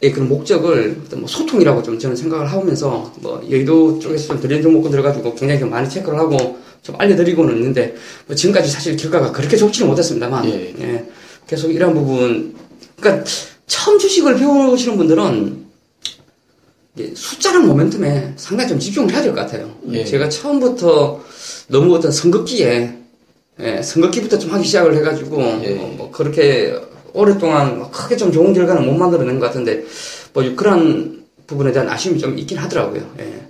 의 0.02 0.10
그런 0.12 0.28
목적을 0.28 1.02
어떤 1.06 1.20
뭐 1.20 1.28
소통이라고 1.28 1.82
좀 1.82 1.98
저는 1.98 2.16
생각을 2.16 2.50
하면서 2.52 3.12
뭐 3.20 3.40
여의도 3.48 4.00
쪽에서 4.00 4.28
좀 4.28 4.40
드린 4.40 4.60
종목군 4.60 4.90
들어가지고 4.90 5.34
굉장히 5.34 5.60
좀 5.60 5.70
많이 5.70 5.88
체크를 5.88 6.18
하고 6.18 6.58
좀 6.82 6.96
알려드리고는 6.98 7.56
있는데 7.56 7.94
뭐 8.26 8.34
지금까지 8.34 8.70
사실 8.70 8.96
결과가 8.96 9.32
그렇게 9.32 9.56
좋지는 9.56 9.88
못했습니다만 9.88 10.44
예. 10.50 10.74
예, 10.80 11.04
계속 11.46 11.70
이런 11.70 11.94
부분 11.94 12.54
그러니까 13.00 13.24
처음 13.66 13.98
주식을 13.98 14.36
배우시는 14.36 14.96
분들은 14.96 15.64
숫자랑 17.14 17.66
모멘텀에 17.66 18.32
상당히 18.36 18.68
좀 18.68 18.78
집중을 18.78 19.12
해야 19.12 19.22
될 19.22 19.34
것 19.34 19.40
같아요. 19.40 19.74
예. 19.90 20.04
제가 20.04 20.28
처음부터 20.28 21.22
너무 21.68 21.94
어떤 21.94 22.12
선긋기에 22.12 22.98
예, 23.60 23.82
선긋기부터 23.82 24.38
좀 24.38 24.50
하기 24.50 24.64
시작을 24.66 24.96
해가지고 24.96 25.40
예. 25.64 25.70
뭐, 25.70 25.88
뭐 25.96 26.10
그렇게 26.10 26.76
오랫동안 27.14 27.78
뭐 27.78 27.90
크게 27.90 28.16
좀 28.16 28.30
좋은 28.32 28.52
결과는 28.52 28.84
못 28.84 28.92
만들어낸 28.94 29.38
것 29.38 29.46
같은데 29.46 29.84
뭐 30.32 30.42
그런 30.56 31.24
부분에 31.46 31.72
대한 31.72 31.88
아쉬움이 31.88 32.18
좀 32.18 32.38
있긴 32.38 32.58
하더라고요. 32.58 33.02
예. 33.20 33.40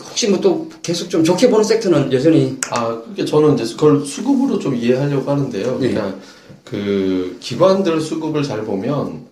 혹시 0.00 0.28
뭐 0.28 0.40
또 0.40 0.68
계속 0.82 1.08
좀 1.10 1.22
좋게 1.22 1.50
보는 1.50 1.62
섹터는 1.62 2.12
여전히 2.12 2.56
아, 2.70 2.88
그게 3.02 3.24
저는 3.24 3.58
이제 3.58 3.74
그걸 3.74 4.04
수급으로 4.04 4.58
좀 4.58 4.74
이해하려고 4.74 5.30
하는데요. 5.30 5.78
예. 5.82 5.88
그러니까 5.90 6.18
그 6.64 7.36
기관들 7.40 8.00
수급을 8.00 8.42
잘 8.42 8.62
보면 8.64 9.24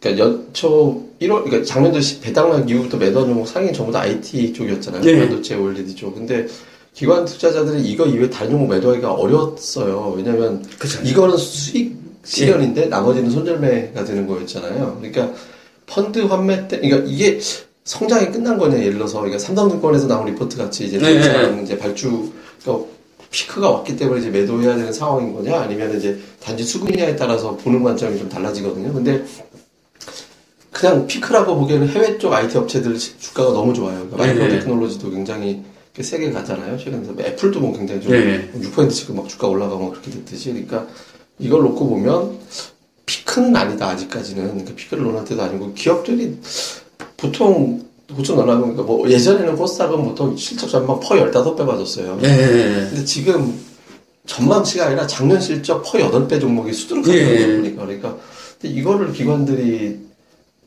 그러니까 0.00 0.24
연초 0.24 1.04
1월 1.20 1.44
그러니까 1.44 1.62
작년도 1.64 2.00
시- 2.00 2.20
배당락 2.20 2.68
이후부터 2.70 2.96
매도한 2.96 3.28
종목 3.28 3.46
상위 3.46 3.72
전부 3.72 3.92
다 3.92 4.00
IT 4.00 4.52
쪽이었잖아요. 4.54 5.02
네. 5.02 5.18
반도체 5.18 5.54
OLED 5.56 5.94
쪽. 5.94 6.14
근데 6.14 6.46
기관 6.94 7.26
투자자들이 7.26 7.82
이거 7.82 8.06
이외에 8.06 8.30
다른 8.30 8.52
종목 8.52 8.68
매도하기가 8.70 9.12
어려웠어요. 9.12 10.14
왜냐면 10.16 10.64
그죠. 10.78 11.00
이거는 11.02 11.36
수익 11.36 11.94
실현인데 12.26 12.86
나머지는 12.86 13.30
손절매가 13.30 14.04
되는 14.04 14.26
거였잖아요. 14.26 14.98
그러니까 15.00 15.32
펀드 15.86 16.18
환매 16.18 16.66
때, 16.68 16.80
그러니까 16.80 17.08
이게 17.10 17.38
성장이 17.84 18.32
끝난 18.32 18.58
거냐 18.58 18.78
예를 18.78 18.94
들어서 18.94 19.18
그러니까 19.20 19.38
삼성증권에서 19.38 20.08
나온 20.08 20.26
리포트 20.26 20.56
같이 20.56 20.86
이제 20.86 20.98
네, 20.98 21.14
대체랑 21.14 21.62
이제 21.62 21.78
발주 21.78 22.32
그러니까 22.62 22.86
피크가 23.30 23.70
왔기 23.70 23.96
때문에 23.96 24.20
이제 24.20 24.30
매도해야 24.30 24.76
되는 24.76 24.92
상황인 24.92 25.32
거냐 25.32 25.60
아니면 25.60 25.96
이제 25.96 26.18
단지 26.42 26.64
수급이냐에 26.64 27.14
따라서 27.14 27.56
보는 27.56 27.82
관점이 27.84 28.18
좀 28.18 28.28
달라지거든요. 28.28 28.92
근데 28.92 29.24
그냥 30.72 31.06
피크라고 31.06 31.56
보기에는 31.56 31.88
해외 31.88 32.18
쪽 32.18 32.32
IT 32.32 32.58
업체들 32.58 32.98
시- 32.98 33.18
주가가 33.18 33.52
너무 33.52 33.72
좋아요. 33.72 33.94
그러니까 33.98 34.16
마이크로 34.18 34.44
네네. 34.46 34.58
테크놀로지도 34.58 35.10
굉장히 35.10 35.62
꽤 35.94 36.02
세게 36.02 36.32
가잖아요. 36.32 36.76
최근에 36.76 36.98
뭐 36.98 37.16
애플도 37.24 37.60
뭐 37.60 37.72
굉장히 37.76 38.02
좀 38.02 38.12
네네. 38.12 38.50
6% 38.60 38.90
지금 38.90 39.16
막 39.16 39.28
주가 39.28 39.46
올라가고 39.48 39.90
그렇게 39.90 40.10
됐듯이. 40.10 40.50
그러니까 40.52 40.86
이걸 41.38 41.62
놓고 41.62 41.88
보면 41.88 42.38
피크는 43.06 43.54
아니다 43.54 43.88
아직까지는. 43.88 44.42
그러니까 44.48 44.74
피크를 44.74 45.04
논할 45.04 45.24
때도 45.24 45.42
아니고 45.42 45.72
기업들이 45.74 46.36
보통 47.16 47.84
넣으려고 48.34 48.60
그러니까 48.62 48.82
뭐 48.82 49.10
예전에는 49.10 49.56
코스닥은 49.56 50.02
보통 50.04 50.36
실적 50.36 50.68
전망 50.68 51.00
PER 51.00 51.14
15배 51.14 51.64
맞았어요. 51.64 52.18
예, 52.22 52.28
예. 52.28 52.88
근데 52.88 53.04
지금 53.04 53.58
전망치가 54.26 54.86
아니라 54.86 55.06
작년 55.06 55.40
실적 55.40 55.82
PER 55.82 55.98
8배 55.98 56.40
종목이 56.40 56.72
수두룩 56.72 57.08
예. 57.08 57.46
거니까 57.46 57.84
그러니까 57.84 58.16
근데 58.60 58.74
이거를 58.74 59.12
기관들이 59.12 59.98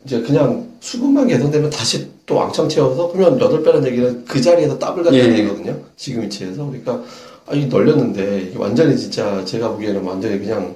이제 0.05 0.21
그냥 0.21 0.69
수급만 0.79 1.27
개선되면 1.27 1.69
다시 1.69 2.09
또 2.25 2.35
왕창 2.35 2.69
채워서 2.69 3.11
그러면 3.11 3.39
8배라는 3.39 3.85
얘기는 3.87 4.23
그 4.25 4.41
자리에서 4.41 4.77
더블 4.79 5.03
간다는 5.03 5.33
예. 5.33 5.39
얘기거든요. 5.39 5.77
지금 5.97 6.23
위치에서. 6.23 6.65
그러니까 6.65 7.03
아, 7.49 7.55
이 7.55 7.65
널렸는데 7.65 8.53
완전히 8.57 8.95
진짜 8.95 9.43
제가 9.43 9.69
보기에는 9.71 10.03
완전히 10.03 10.37
그냥 10.39 10.75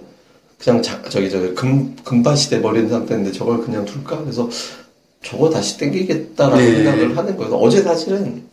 그냥 0.58 0.82
자, 0.82 1.00
저기 1.10 1.30
저기 1.30 1.54
금 1.54 1.96
금밭이 2.04 2.50
돼 2.50 2.62
버린 2.62 2.90
상태인데 2.90 3.32
저걸 3.32 3.60
그냥 3.62 3.86
둘까? 3.86 4.20
그래서 4.22 4.50
저거 5.24 5.50
다시 5.50 5.78
땡기겠다라는 5.78 6.66
네. 6.66 6.76
생각을 6.78 7.18
하는 7.18 7.38
거예요. 7.38 7.54
어제 7.56 7.82
사실은 7.84 8.44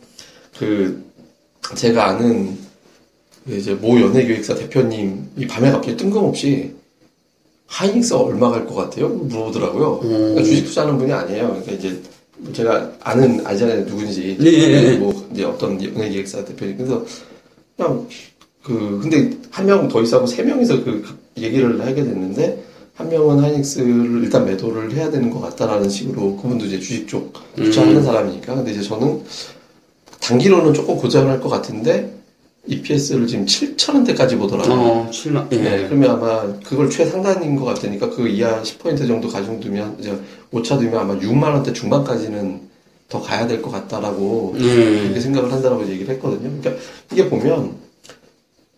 그 0.57 1.03
제가 1.75 2.09
아는 2.09 2.57
그 3.45 3.55
이제 3.55 3.73
모 3.73 3.99
연예기획사 3.99 4.53
대표님이 4.55 5.47
밤에 5.49 5.71
갑자기 5.71 5.97
뜬금없이 5.97 6.75
하이닉스 7.67 8.13
얼마 8.13 8.51
갈 8.51 8.67
것 8.67 8.75
같아요? 8.75 9.07
물어보더라고요. 9.09 9.99
그러니까 9.99 10.43
주식 10.43 10.65
투자하는 10.65 10.97
분이 10.99 11.11
아니에요. 11.11 11.47
그러니까 11.47 11.71
이제 11.71 11.99
뭐 12.37 12.53
제가 12.53 12.91
아는 12.99 13.45
알잖아요 13.47 13.85
누군지. 13.85 14.37
네, 14.39 14.51
네, 14.51 14.81
네. 14.91 14.97
뭐 14.97 15.27
이제 15.33 15.43
어떤 15.43 15.81
연예기획사 15.83 16.45
대표님. 16.45 16.77
그래서 16.77 17.03
그냥 17.77 18.07
그 18.63 18.99
근데 19.01 19.37
한 19.51 19.65
명 19.65 19.87
더 19.87 20.01
있어고 20.01 20.27
세 20.27 20.43
명이서 20.43 20.83
그 20.83 21.03
얘기를 21.37 21.79
하게 21.81 22.03
됐는데 22.03 22.63
한 22.95 23.09
명은 23.09 23.39
하이닉스를 23.39 24.21
일단 24.23 24.45
매도를 24.45 24.93
해야 24.93 25.09
되는 25.09 25.29
것 25.31 25.39
같다라는 25.41 25.89
식으로 25.89 26.35
그분도 26.37 26.65
이제 26.65 26.79
주식 26.79 27.07
쪽 27.07 27.33
투자하는 27.55 28.03
사람이니까 28.03 28.55
근데 28.55 28.71
이제 28.71 28.81
저는 28.81 29.21
단기로는 30.19 30.73
조금 30.73 30.97
고전할 30.97 31.39
것 31.41 31.49
같은데 31.49 32.13
EPS를 32.67 33.25
지금 33.25 33.45
7천 33.45 33.95
원대까지 33.95 34.35
보더라고요. 34.35 34.75
어, 34.79 35.09
7만, 35.11 35.51
예. 35.53 35.57
네, 35.57 35.87
그러면 35.87 36.11
아마 36.11 36.53
그걸 36.63 36.91
최상단인 36.91 37.55
것 37.55 37.65
같으니까 37.65 38.11
그 38.11 38.27
이하 38.27 38.61
10% 38.61 39.07
정도 39.07 39.27
가중 39.29 39.59
두면 39.59 39.95
이제 39.99 40.15
오차 40.51 40.77
두면 40.77 40.95
아마 40.99 41.15
6만 41.17 41.41
원대 41.45 41.73
중반까지는 41.73 42.69
더 43.11 43.21
가야 43.21 43.45
될 43.45 43.61
것 43.61 43.69
같다라고 43.71 44.55
예. 44.59 45.01
그렇게 45.01 45.19
생각을 45.19 45.51
한다라고 45.51 45.85
얘기를 45.89 46.15
했거든요. 46.15 46.49
그러니까 46.61 46.71
이게 47.11 47.29
보면 47.29 47.73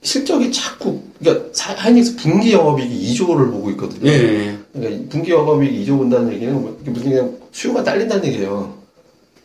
실적이 0.02 0.52
자꾸 0.52 1.00
그러니까 1.20 1.50
사- 1.54 1.74
하이닉스 1.76 2.16
분기 2.18 2.52
영업이익이 2.52 3.14
2조를 3.14 3.52
보고 3.52 3.70
있거든요. 3.72 4.10
예. 4.12 4.58
그러니까 4.74 4.96
이 5.02 5.08
분기 5.08 5.32
영업이익 5.32 5.88
2조 5.88 5.98
본다는 5.98 6.34
얘기는 6.34 6.54
뭐 6.54 6.78
무슨 6.84 7.10
그냥 7.12 7.38
수요가 7.52 7.84
딸린다는 7.84 8.26
얘기예요. 8.26 8.74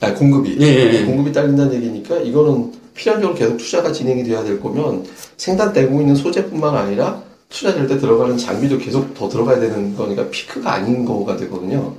아니 0.01 0.15
공급이 0.15 0.57
예, 0.61 0.65
예, 0.67 0.95
예. 0.95 1.05
공급이 1.05 1.33
딸린다는 1.33 1.75
얘기니까 1.75 2.17
이거는 2.21 2.73
필연적으로 2.95 3.37
계속 3.39 3.57
투자가 3.59 3.93
진행이 3.93 4.25
돼야 4.25 4.43
될 4.43 4.59
거면 4.61 5.05
생산되고 5.37 6.01
있는 6.01 6.17
소재뿐만 6.17 6.75
아니라 6.75 7.23
투자될 7.51 7.87
때 7.87 7.99
들어가는 7.99 8.37
장비도 8.39 8.79
계속 8.79 9.15
더 9.15 9.29
들어가야 9.29 9.61
되는 9.61 9.95
거니까 9.97 10.29
피크가 10.31 10.73
아닌 10.73 11.05
거가 11.05 11.37
되거든요. 11.37 11.95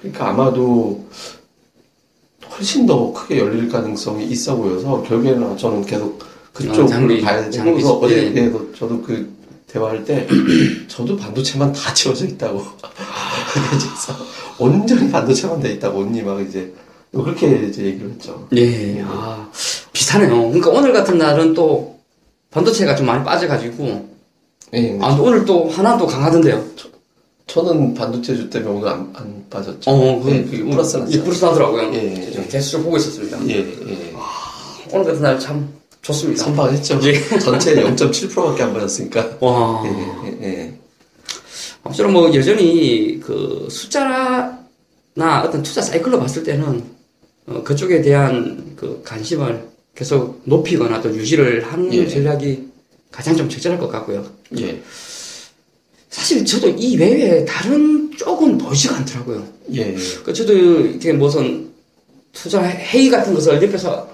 그러니까 0.00 0.28
아마도 0.30 1.04
훨씬 2.58 2.86
더 2.86 3.12
크게 3.12 3.38
열릴 3.38 3.68
가능성이 3.68 4.26
있어 4.26 4.56
보여서 4.56 5.02
결국에는 5.02 5.56
저는 5.56 5.86
계속 5.86 6.18
그쪽으로 6.52 6.84
아, 6.84 6.86
장비, 6.88 7.20
가야 7.20 7.48
되고 7.48 7.72
그래서 7.72 7.98
어제 7.98 8.34
예. 8.34 8.36
예, 8.36 8.52
저도 8.76 9.00
그 9.00 9.32
대화할 9.68 10.04
때 10.04 10.26
저도 10.88 11.16
반도체만 11.16 11.72
다 11.72 11.94
채워져 11.94 12.26
있다고 12.26 12.58
그래서 13.52 14.12
온전히 14.58 15.10
반도체만 15.10 15.60
돼 15.60 15.72
있다고 15.72 16.00
언니 16.00 16.20
막 16.22 16.40
이제 16.40 16.74
그렇게 17.12 17.68
이제 17.68 17.84
얘기를 17.84 18.10
했죠. 18.10 18.48
예. 18.56 19.02
아, 19.06 19.48
비슷하네요. 19.92 20.30
그러니까 20.30 20.70
오늘 20.70 20.92
같은 20.92 21.16
날은 21.16 21.54
또 21.54 21.98
반도체가 22.50 22.96
좀 22.96 23.06
많이 23.06 23.24
빠져가지고, 23.24 24.08
예, 24.74 24.98
아, 25.00 25.16
오늘 25.18 25.44
또 25.44 25.68
하나도 25.68 26.06
강하던데요. 26.06 26.62
저는 27.48 27.94
반도체 27.94 28.36
주 28.36 28.48
때문에 28.50 28.70
오늘 28.76 28.88
안, 28.88 29.10
안 29.14 29.44
빠졌죠. 29.50 29.90
어, 29.90 30.22
그, 30.22 30.30
예, 30.30 30.44
그게 30.44 30.62
플러스 30.64 30.96
예, 30.96 31.00
났죠. 31.00 31.24
플러스 31.24 31.44
나더라고요. 31.44 31.94
예, 31.94 32.26
예. 32.26 32.30
좀 32.30 32.46
대수를 32.48 32.84
보고 32.84 32.96
있었습니다. 32.98 33.38
예, 33.48 33.56
예. 33.58 34.14
오늘 34.92 35.06
같은 35.06 35.22
날 35.22 35.38
참 35.40 35.68
좋습니다. 36.02 36.44
선방했죠. 36.44 37.00
예. 37.04 37.38
전체 37.40 37.74
0.7%밖에 37.74 38.62
안 38.62 38.72
받았으니까. 38.72 39.38
와. 39.40 39.82
예, 39.86 40.28
예, 40.28 40.46
예. 40.46 40.74
아무쪼록 41.84 42.12
뭐 42.12 42.34
여전히 42.34 43.18
그 43.20 43.66
숫자나 43.70 44.58
어떤 45.44 45.62
투자 45.62 45.80
사이클로 45.80 46.18
봤을 46.20 46.42
때는 46.44 46.84
어, 47.46 47.62
그쪽에 47.62 48.02
대한 48.02 48.74
그 48.76 49.00
관심을 49.04 49.66
계속 49.94 50.42
높이거나 50.44 51.00
또 51.00 51.14
유지를 51.14 51.64
하는 51.64 51.92
예. 51.94 52.06
전략이 52.06 52.68
가장 53.10 53.34
좀 53.36 53.48
적절할 53.48 53.78
것 53.80 53.88
같고요. 53.88 54.24
예, 54.58 54.80
사실 56.10 56.44
저도 56.44 56.68
이 56.70 56.96
외에 56.96 57.44
다른 57.44 58.10
쪽은 58.16 58.58
보이지가 58.58 58.96
않더라고요. 58.96 59.46
예, 59.74 59.94
그 60.24 60.32
저도 60.32 60.52
이렇게 60.52 61.12
무슨 61.12 61.68
투자 62.32 62.62
회의 62.62 63.10
같은 63.10 63.34
것을 63.34 63.62
옆에서 63.62 64.08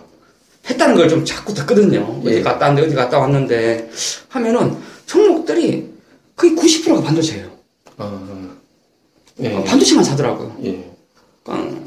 했다는 0.68 0.96
걸 0.96 1.09
좀 1.09 1.24
자꾸 1.24 1.52
듣거든요. 1.54 2.20
예. 2.24 2.30
어디 2.30 2.42
갔다 2.42 2.66
왔는데 2.66 2.87
어디 2.87 2.94
갔다 2.96 3.18
왔는데 3.18 3.90
하면은 4.28 4.76
종목들이 5.07 5.88
거의 6.35 6.52
90%가 6.54 7.02
반도체예요. 7.02 7.50
아, 7.98 8.50
예, 9.40 9.52
어, 9.54 9.62
반도체만 9.62 10.02
사더라고요. 10.04 10.57
예, 10.64 10.90
그러니까 11.42 11.80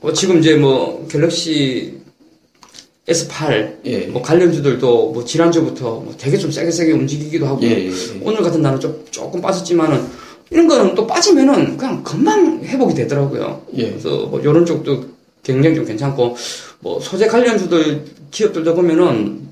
뭐 0.00 0.12
지금 0.12 0.38
이제 0.38 0.54
뭐 0.54 1.06
갤럭시 1.10 2.00
S8 3.08 3.76
예, 3.86 4.06
뭐 4.06 4.20
관련주들도 4.20 5.12
뭐 5.12 5.24
지난주부터 5.24 6.00
뭐 6.00 6.14
되게 6.18 6.36
좀 6.36 6.50
세게 6.50 6.70
세게 6.70 6.92
움직이기도 6.92 7.46
하고 7.46 7.62
예, 7.62 7.86
예, 7.86 7.90
오늘 8.22 8.42
같은 8.42 8.60
날은 8.60 8.80
좀 8.80 9.04
조금 9.10 9.40
빠졌지만은 9.40 10.04
이런 10.50 10.66
거는 10.66 10.94
또 10.94 11.06
빠지면은 11.06 11.76
그냥 11.76 12.02
금방 12.02 12.60
회복이 12.64 12.94
되더라고요. 12.94 13.62
예, 13.76 13.90
그래서 13.90 14.26
뭐 14.26 14.40
이런 14.40 14.66
쪽도 14.66 15.04
굉장히 15.42 15.76
좀 15.76 15.84
괜찮고 15.84 16.36
뭐 16.80 17.00
소재 17.00 17.26
관련주들 17.28 18.04
기업들도 18.32 18.74
보면은 18.74 19.46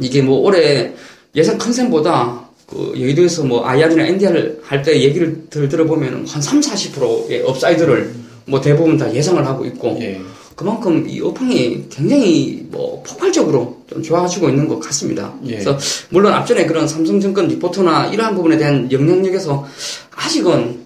이게 0.00 0.22
뭐 0.22 0.38
올해 0.38 0.92
예상 1.34 1.58
컨센보다 1.58 2.48
그 2.66 2.94
여의도에서 2.96 3.44
뭐 3.44 3.66
IR이나 3.66 4.06
NDR 4.06 4.60
할 4.62 4.82
때 4.82 4.98
얘기를 4.98 5.42
들 5.50 5.68
들어보면은 5.68 6.26
한 6.26 6.40
3, 6.40 6.60
40%의 6.60 7.42
upside를 7.42 8.14
뭐 8.46 8.60
대부분 8.60 8.96
다 8.96 9.12
예상을 9.12 9.44
하고 9.46 9.64
있고 9.64 9.96
예, 10.00 10.20
그만큼 10.54 11.08
이 11.08 11.20
업황이 11.20 11.84
굉장히 11.90 12.66
뭐 12.70 13.02
폭발적으로 13.06 13.82
좀 13.88 14.02
좋아지고 14.02 14.48
있는 14.48 14.68
것 14.68 14.78
같습니다. 14.80 15.34
예. 15.46 15.52
그래서 15.52 15.78
물론 16.10 16.32
앞전에 16.32 16.66
그런 16.66 16.86
삼성증권 16.86 17.48
리포트나 17.48 18.06
이러한 18.08 18.34
부분에 18.34 18.56
대한 18.56 18.90
영향력에서 18.90 19.66
아직은 20.14 20.84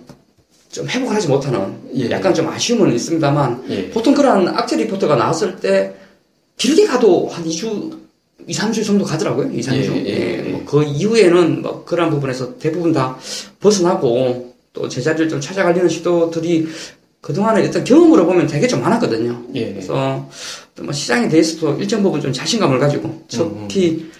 좀 0.71 0.87
회복을 0.87 1.15
하지 1.15 1.29
못하는 1.29 1.75
예. 1.97 2.11
약간 2.11 2.33
좀 2.35 2.49
아쉬움은 2.49 2.95
있습니다만 2.95 3.65
예, 3.71 3.91
보통 3.91 4.15
그런 4.15 4.49
악재 4.49 4.77
리포트가 4.77 5.17
나왔을 5.17 5.57
때 5.57 5.95
길게 6.57 6.87
가도 6.87 7.29
한 7.29 7.45
2주, 7.45 7.99
2, 8.47 8.53
3주 8.53 8.85
정도 8.85 9.05
가더라고요. 9.05 9.51
2, 9.53 9.61
3주. 9.61 9.95
예, 9.95 10.07
예, 10.07 10.47
예. 10.47 10.51
뭐 10.51 10.59
그 10.69 10.85
이후에는 10.85 11.63
뭐 11.63 11.83
그런 11.87 12.11
부분에서 12.11 12.59
대부분 12.59 12.93
다 12.93 13.17
벗어나고 13.59 14.55
또 14.75 14.87
제자리를 14.87 15.31
좀 15.31 15.41
찾아가려는 15.41 15.89
시도들이 15.89 16.69
그동안에 17.29 17.63
일단 17.63 17.85
경험으로 17.85 18.25
보면 18.25 18.47
되게 18.47 18.67
좀 18.67 18.81
많았거든요. 18.81 19.39
예, 19.55 19.71
그래서 19.75 20.27
또뭐 20.75 20.93
시장에 20.93 21.29
대해서도 21.29 21.75
일정 21.75 22.03
부분 22.03 22.23
좀 22.23 22.33
자신감을 22.33 22.79
가지고 22.79 23.23
특히 23.29 24.11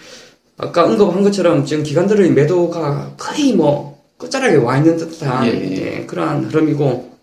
아까 0.59 0.85
언급한 0.85 1.23
것처럼 1.23 1.65
지금 1.65 1.83
기관들의 1.83 2.31
매도가 2.33 3.15
거의 3.17 3.55
뭐 3.55 3.99
끝자락에 4.19 4.57
와 4.57 4.77
있는 4.77 4.99
듯한 4.99 5.47
예, 5.47 5.53
예. 5.53 5.77
예, 5.77 6.07
그러한 6.07 6.45
흐름이고 6.45 7.17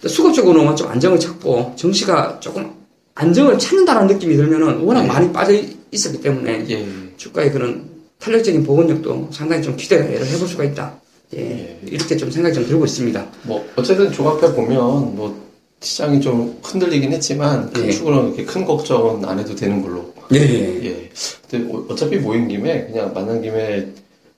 또 0.00 0.08
수급적으로는 0.08 0.76
좀 0.76 0.88
안정을 0.88 1.20
찾고 1.20 1.74
정시가 1.76 2.40
조금 2.40 2.72
안정을 3.14 3.58
찾는다는 3.58 4.06
느낌이 4.06 4.34
들면은 4.34 4.80
워낙 4.80 5.02
예. 5.02 5.08
많이 5.08 5.30
빠져 5.30 5.52
있었기 5.90 6.22
때문에 6.22 6.64
예, 6.70 6.88
주가의 7.18 7.52
그런 7.52 7.84
탄력적인 8.18 8.64
보건력도 8.64 9.28
상당히 9.30 9.62
좀 9.62 9.76
기대를 9.76 10.26
해볼 10.26 10.48
수가 10.48 10.64
있다. 10.64 11.01
예, 11.36 11.40
예. 11.40 11.78
이렇게 11.86 12.16
좀 12.16 12.30
생각이 12.30 12.54
좀 12.54 12.66
들고 12.66 12.84
있습니다. 12.84 13.24
뭐 13.44 13.64
어쨌든 13.76 14.12
종합해 14.12 14.54
보면 14.54 15.16
뭐 15.16 15.34
시장이 15.80 16.20
좀 16.20 16.58
흔들리긴 16.62 17.12
했지만 17.12 17.70
큰 17.72 17.86
예. 17.86 17.90
축으로는 17.90 18.28
이렇게 18.28 18.44
큰 18.44 18.64
걱정은 18.64 19.24
안 19.24 19.38
해도 19.38 19.54
되는 19.54 19.82
걸로. 19.82 20.12
예. 20.34 20.38
예. 20.38 21.10
근데 21.50 21.72
어- 21.72 21.84
어차피 21.88 22.16
모인 22.18 22.48
김에 22.48 22.86
그냥 22.86 23.12
만난 23.14 23.40
김에 23.42 23.88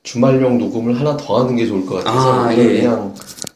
주말용 0.03 0.59
녹음을 0.59 0.99
하나 0.99 1.17
더 1.17 1.41
하는 1.43 1.57
게 1.57 1.67
좋을 1.67 1.85
것 1.87 1.97
같아서 2.05 2.33
아, 2.47 2.57
예. 2.57 2.81
그냥 2.81 3.15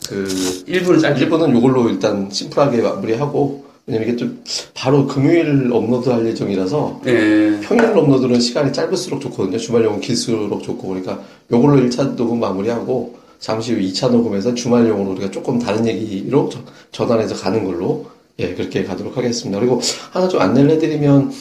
그 0.09 0.24
1부는 0.66 1.00
짧게. 1.01 1.20
1부는 1.24 1.57
이걸로 1.57 1.88
일단 1.88 2.29
심플하게 2.31 2.83
마무리하고 2.83 3.64
왜냐면 3.87 4.09
이게 4.09 4.16
좀 4.18 4.42
바로 4.74 5.07
금요일 5.07 5.70
업로드 5.72 6.09
할 6.11 6.27
예정이라서 6.27 7.03
예. 7.07 7.59
평일 7.62 7.85
업로드는 7.87 8.40
시간이 8.40 8.72
짧을수록 8.72 9.20
좋거든요. 9.20 9.59
주말용은 9.59 10.01
길수록 10.01 10.62
좋고 10.62 10.88
그러니까 10.88 11.20
요걸로 11.53 11.81
1차 11.88 12.14
녹음 12.16 12.40
마무리하고 12.40 13.16
잠시 13.40 13.72
후 13.74 13.81
2차 13.81 14.11
녹음에서 14.11 14.55
주말용으로 14.55 15.12
우리가 15.12 15.31
조금 15.31 15.59
다른 15.59 15.87
얘기로 15.87 16.48
저- 16.51 16.61
전환해서 16.92 17.35
가는 17.37 17.64
걸로 17.64 18.07
예, 18.40 18.55
그렇게 18.55 18.85
가도록 18.85 19.16
하겠습니다. 19.16 19.59
그리고 19.59 19.81
하나 20.12 20.29
좀 20.29 20.40
안내를 20.40 20.70
해드리면, 20.72 21.33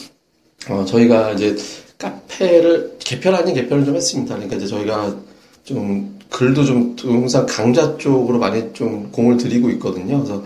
어, 0.70 0.84
저희가 0.84 1.32
이제 1.32 1.56
카페를 1.96 2.96
개편 2.98 3.34
아닌 3.34 3.54
개편을 3.54 3.84
좀 3.84 3.94
했습니다. 3.94 4.34
그러니까 4.34 4.56
이제 4.56 4.66
저희가 4.66 5.14
좀 5.64 6.18
글도 6.30 6.64
좀 6.64 6.96
동영상 6.96 7.46
강좌 7.46 7.96
쪽으로 7.98 8.38
많이 8.38 8.72
좀 8.72 9.10
공을 9.12 9.36
들이고 9.36 9.70
있거든요. 9.70 10.18
그래서 10.18 10.34
어, 10.36 10.44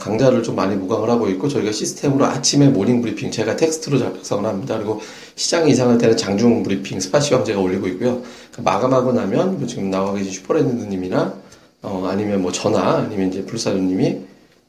강좌를 0.00 0.42
좀 0.42 0.56
많이 0.56 0.74
무강을 0.74 1.08
하고 1.08 1.28
있고 1.28 1.48
저희가 1.48 1.70
시스템으로 1.70 2.24
아침에 2.24 2.68
모닝 2.68 3.00
브리핑 3.00 3.30
제가 3.30 3.56
텍스트로 3.56 3.98
작성을 3.98 4.44
합니다. 4.44 4.76
그리고 4.76 5.00
시장이 5.36 5.70
이상할 5.70 5.98
때는 5.98 6.16
장중 6.16 6.64
브리핑 6.64 6.98
spot 6.98 7.15
시황 7.15 7.44
제가 7.44 7.60
올리고 7.60 7.86
있고요. 7.88 8.22
그 8.52 8.60
마감하고 8.60 9.12
나면 9.12 9.58
뭐 9.58 9.68
지금 9.68 9.90
나와 9.90 10.12
계신 10.14 10.32
슈퍼랜드님이나 10.32 11.34
어, 11.82 12.08
아니면 12.10 12.42
뭐 12.42 12.50
전화 12.50 12.96
아니면 12.96 13.28
이제 13.28 13.44
불사조님이 13.44 14.18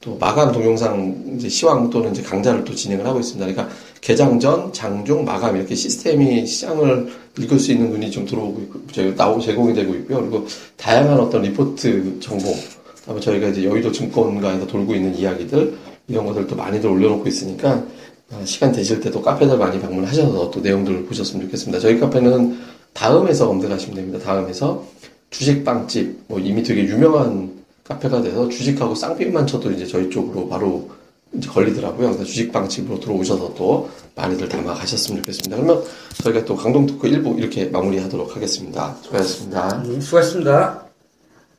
또 0.02 0.16
마감 0.18 0.52
동영상 0.52 1.36
이제 1.36 1.50
시황 1.50 1.90
또는 1.90 2.12
이제 2.12 2.22
강좌를 2.22 2.64
또 2.64 2.74
진행을 2.74 3.06
하고 3.06 3.20
있습니다. 3.20 3.52
그러니까 3.52 3.76
개장 4.00 4.40
전, 4.40 4.72
장중, 4.72 5.26
마감 5.26 5.58
이렇게 5.58 5.76
시스템이 5.76 6.46
시장을 6.46 7.12
읽을 7.38 7.60
수 7.60 7.72
있는 7.72 7.90
눈이 7.90 8.12
좀 8.12 8.26
들어오고 8.26 8.62
있고 8.62 9.14
나오고 9.18 9.42
제공이 9.42 9.74
되고 9.74 9.94
있고요. 9.96 10.22
그리고 10.22 10.48
다양한 10.78 11.20
어떤 11.20 11.42
리포트 11.42 12.20
정보, 12.22 12.46
그 12.46 12.79
다음에 13.10 13.20
저희가 13.20 13.48
이제 13.48 13.64
여의도 13.64 13.92
증권가에서 13.92 14.68
돌고 14.68 14.94
있는 14.94 15.16
이야기들 15.16 15.76
이런 16.08 16.28
것들도 16.28 16.56
많이들 16.56 16.90
올려놓고 16.90 17.28
있으니까 17.28 17.84
어, 18.32 18.42
시간 18.46 18.72
되실 18.72 19.00
때도 19.00 19.24
카페들 19.24 19.58
많이 19.58 19.80
방문하셔서 19.82 20.52
또 20.52 20.60
내용들을 20.60 21.06
보셨으면 21.06 21.46
좋겠습니다. 21.46 21.80
저희 21.80 22.00
카페는 22.00 22.60
다음에서 22.94 23.48
검색하시면 23.48 23.96
됩니다. 23.96 24.20
다음에서 24.24 24.86
주식빵집 25.32 26.26
뭐 26.28 26.40
이미 26.40 26.62
되게 26.62 26.84
유명한 26.84 27.52
카페가 27.84 28.22
돼서 28.22 28.48
주식하고 28.48 28.94
쌍빛만 28.94 29.48
쳐도 29.48 29.72
이제 29.72 29.88
저희 29.88 30.08
쪽으로 30.12 30.48
바로 30.48 30.92
걸리더라고요. 31.48 32.10
그래서 32.10 32.24
주식빵집으로 32.24 33.00
들어오셔서 33.00 33.56
또 33.56 33.90
많이들 34.16 34.48
담아 34.50 34.76
가셨으면 34.76 35.22
좋겠습니다. 35.22 35.56
그러면 35.56 35.84
저희가 36.24 36.46
또 36.46 36.56
강동 36.56 36.86
토크 36.86 37.08
1부 37.08 37.40
이렇게 37.40 37.66
마무리하도록 37.66 38.36
하겠습니다. 38.36 38.96
수고하셨습니다. 39.02 39.84
음, 39.86 40.00
수고하셨습니다. 40.00 40.89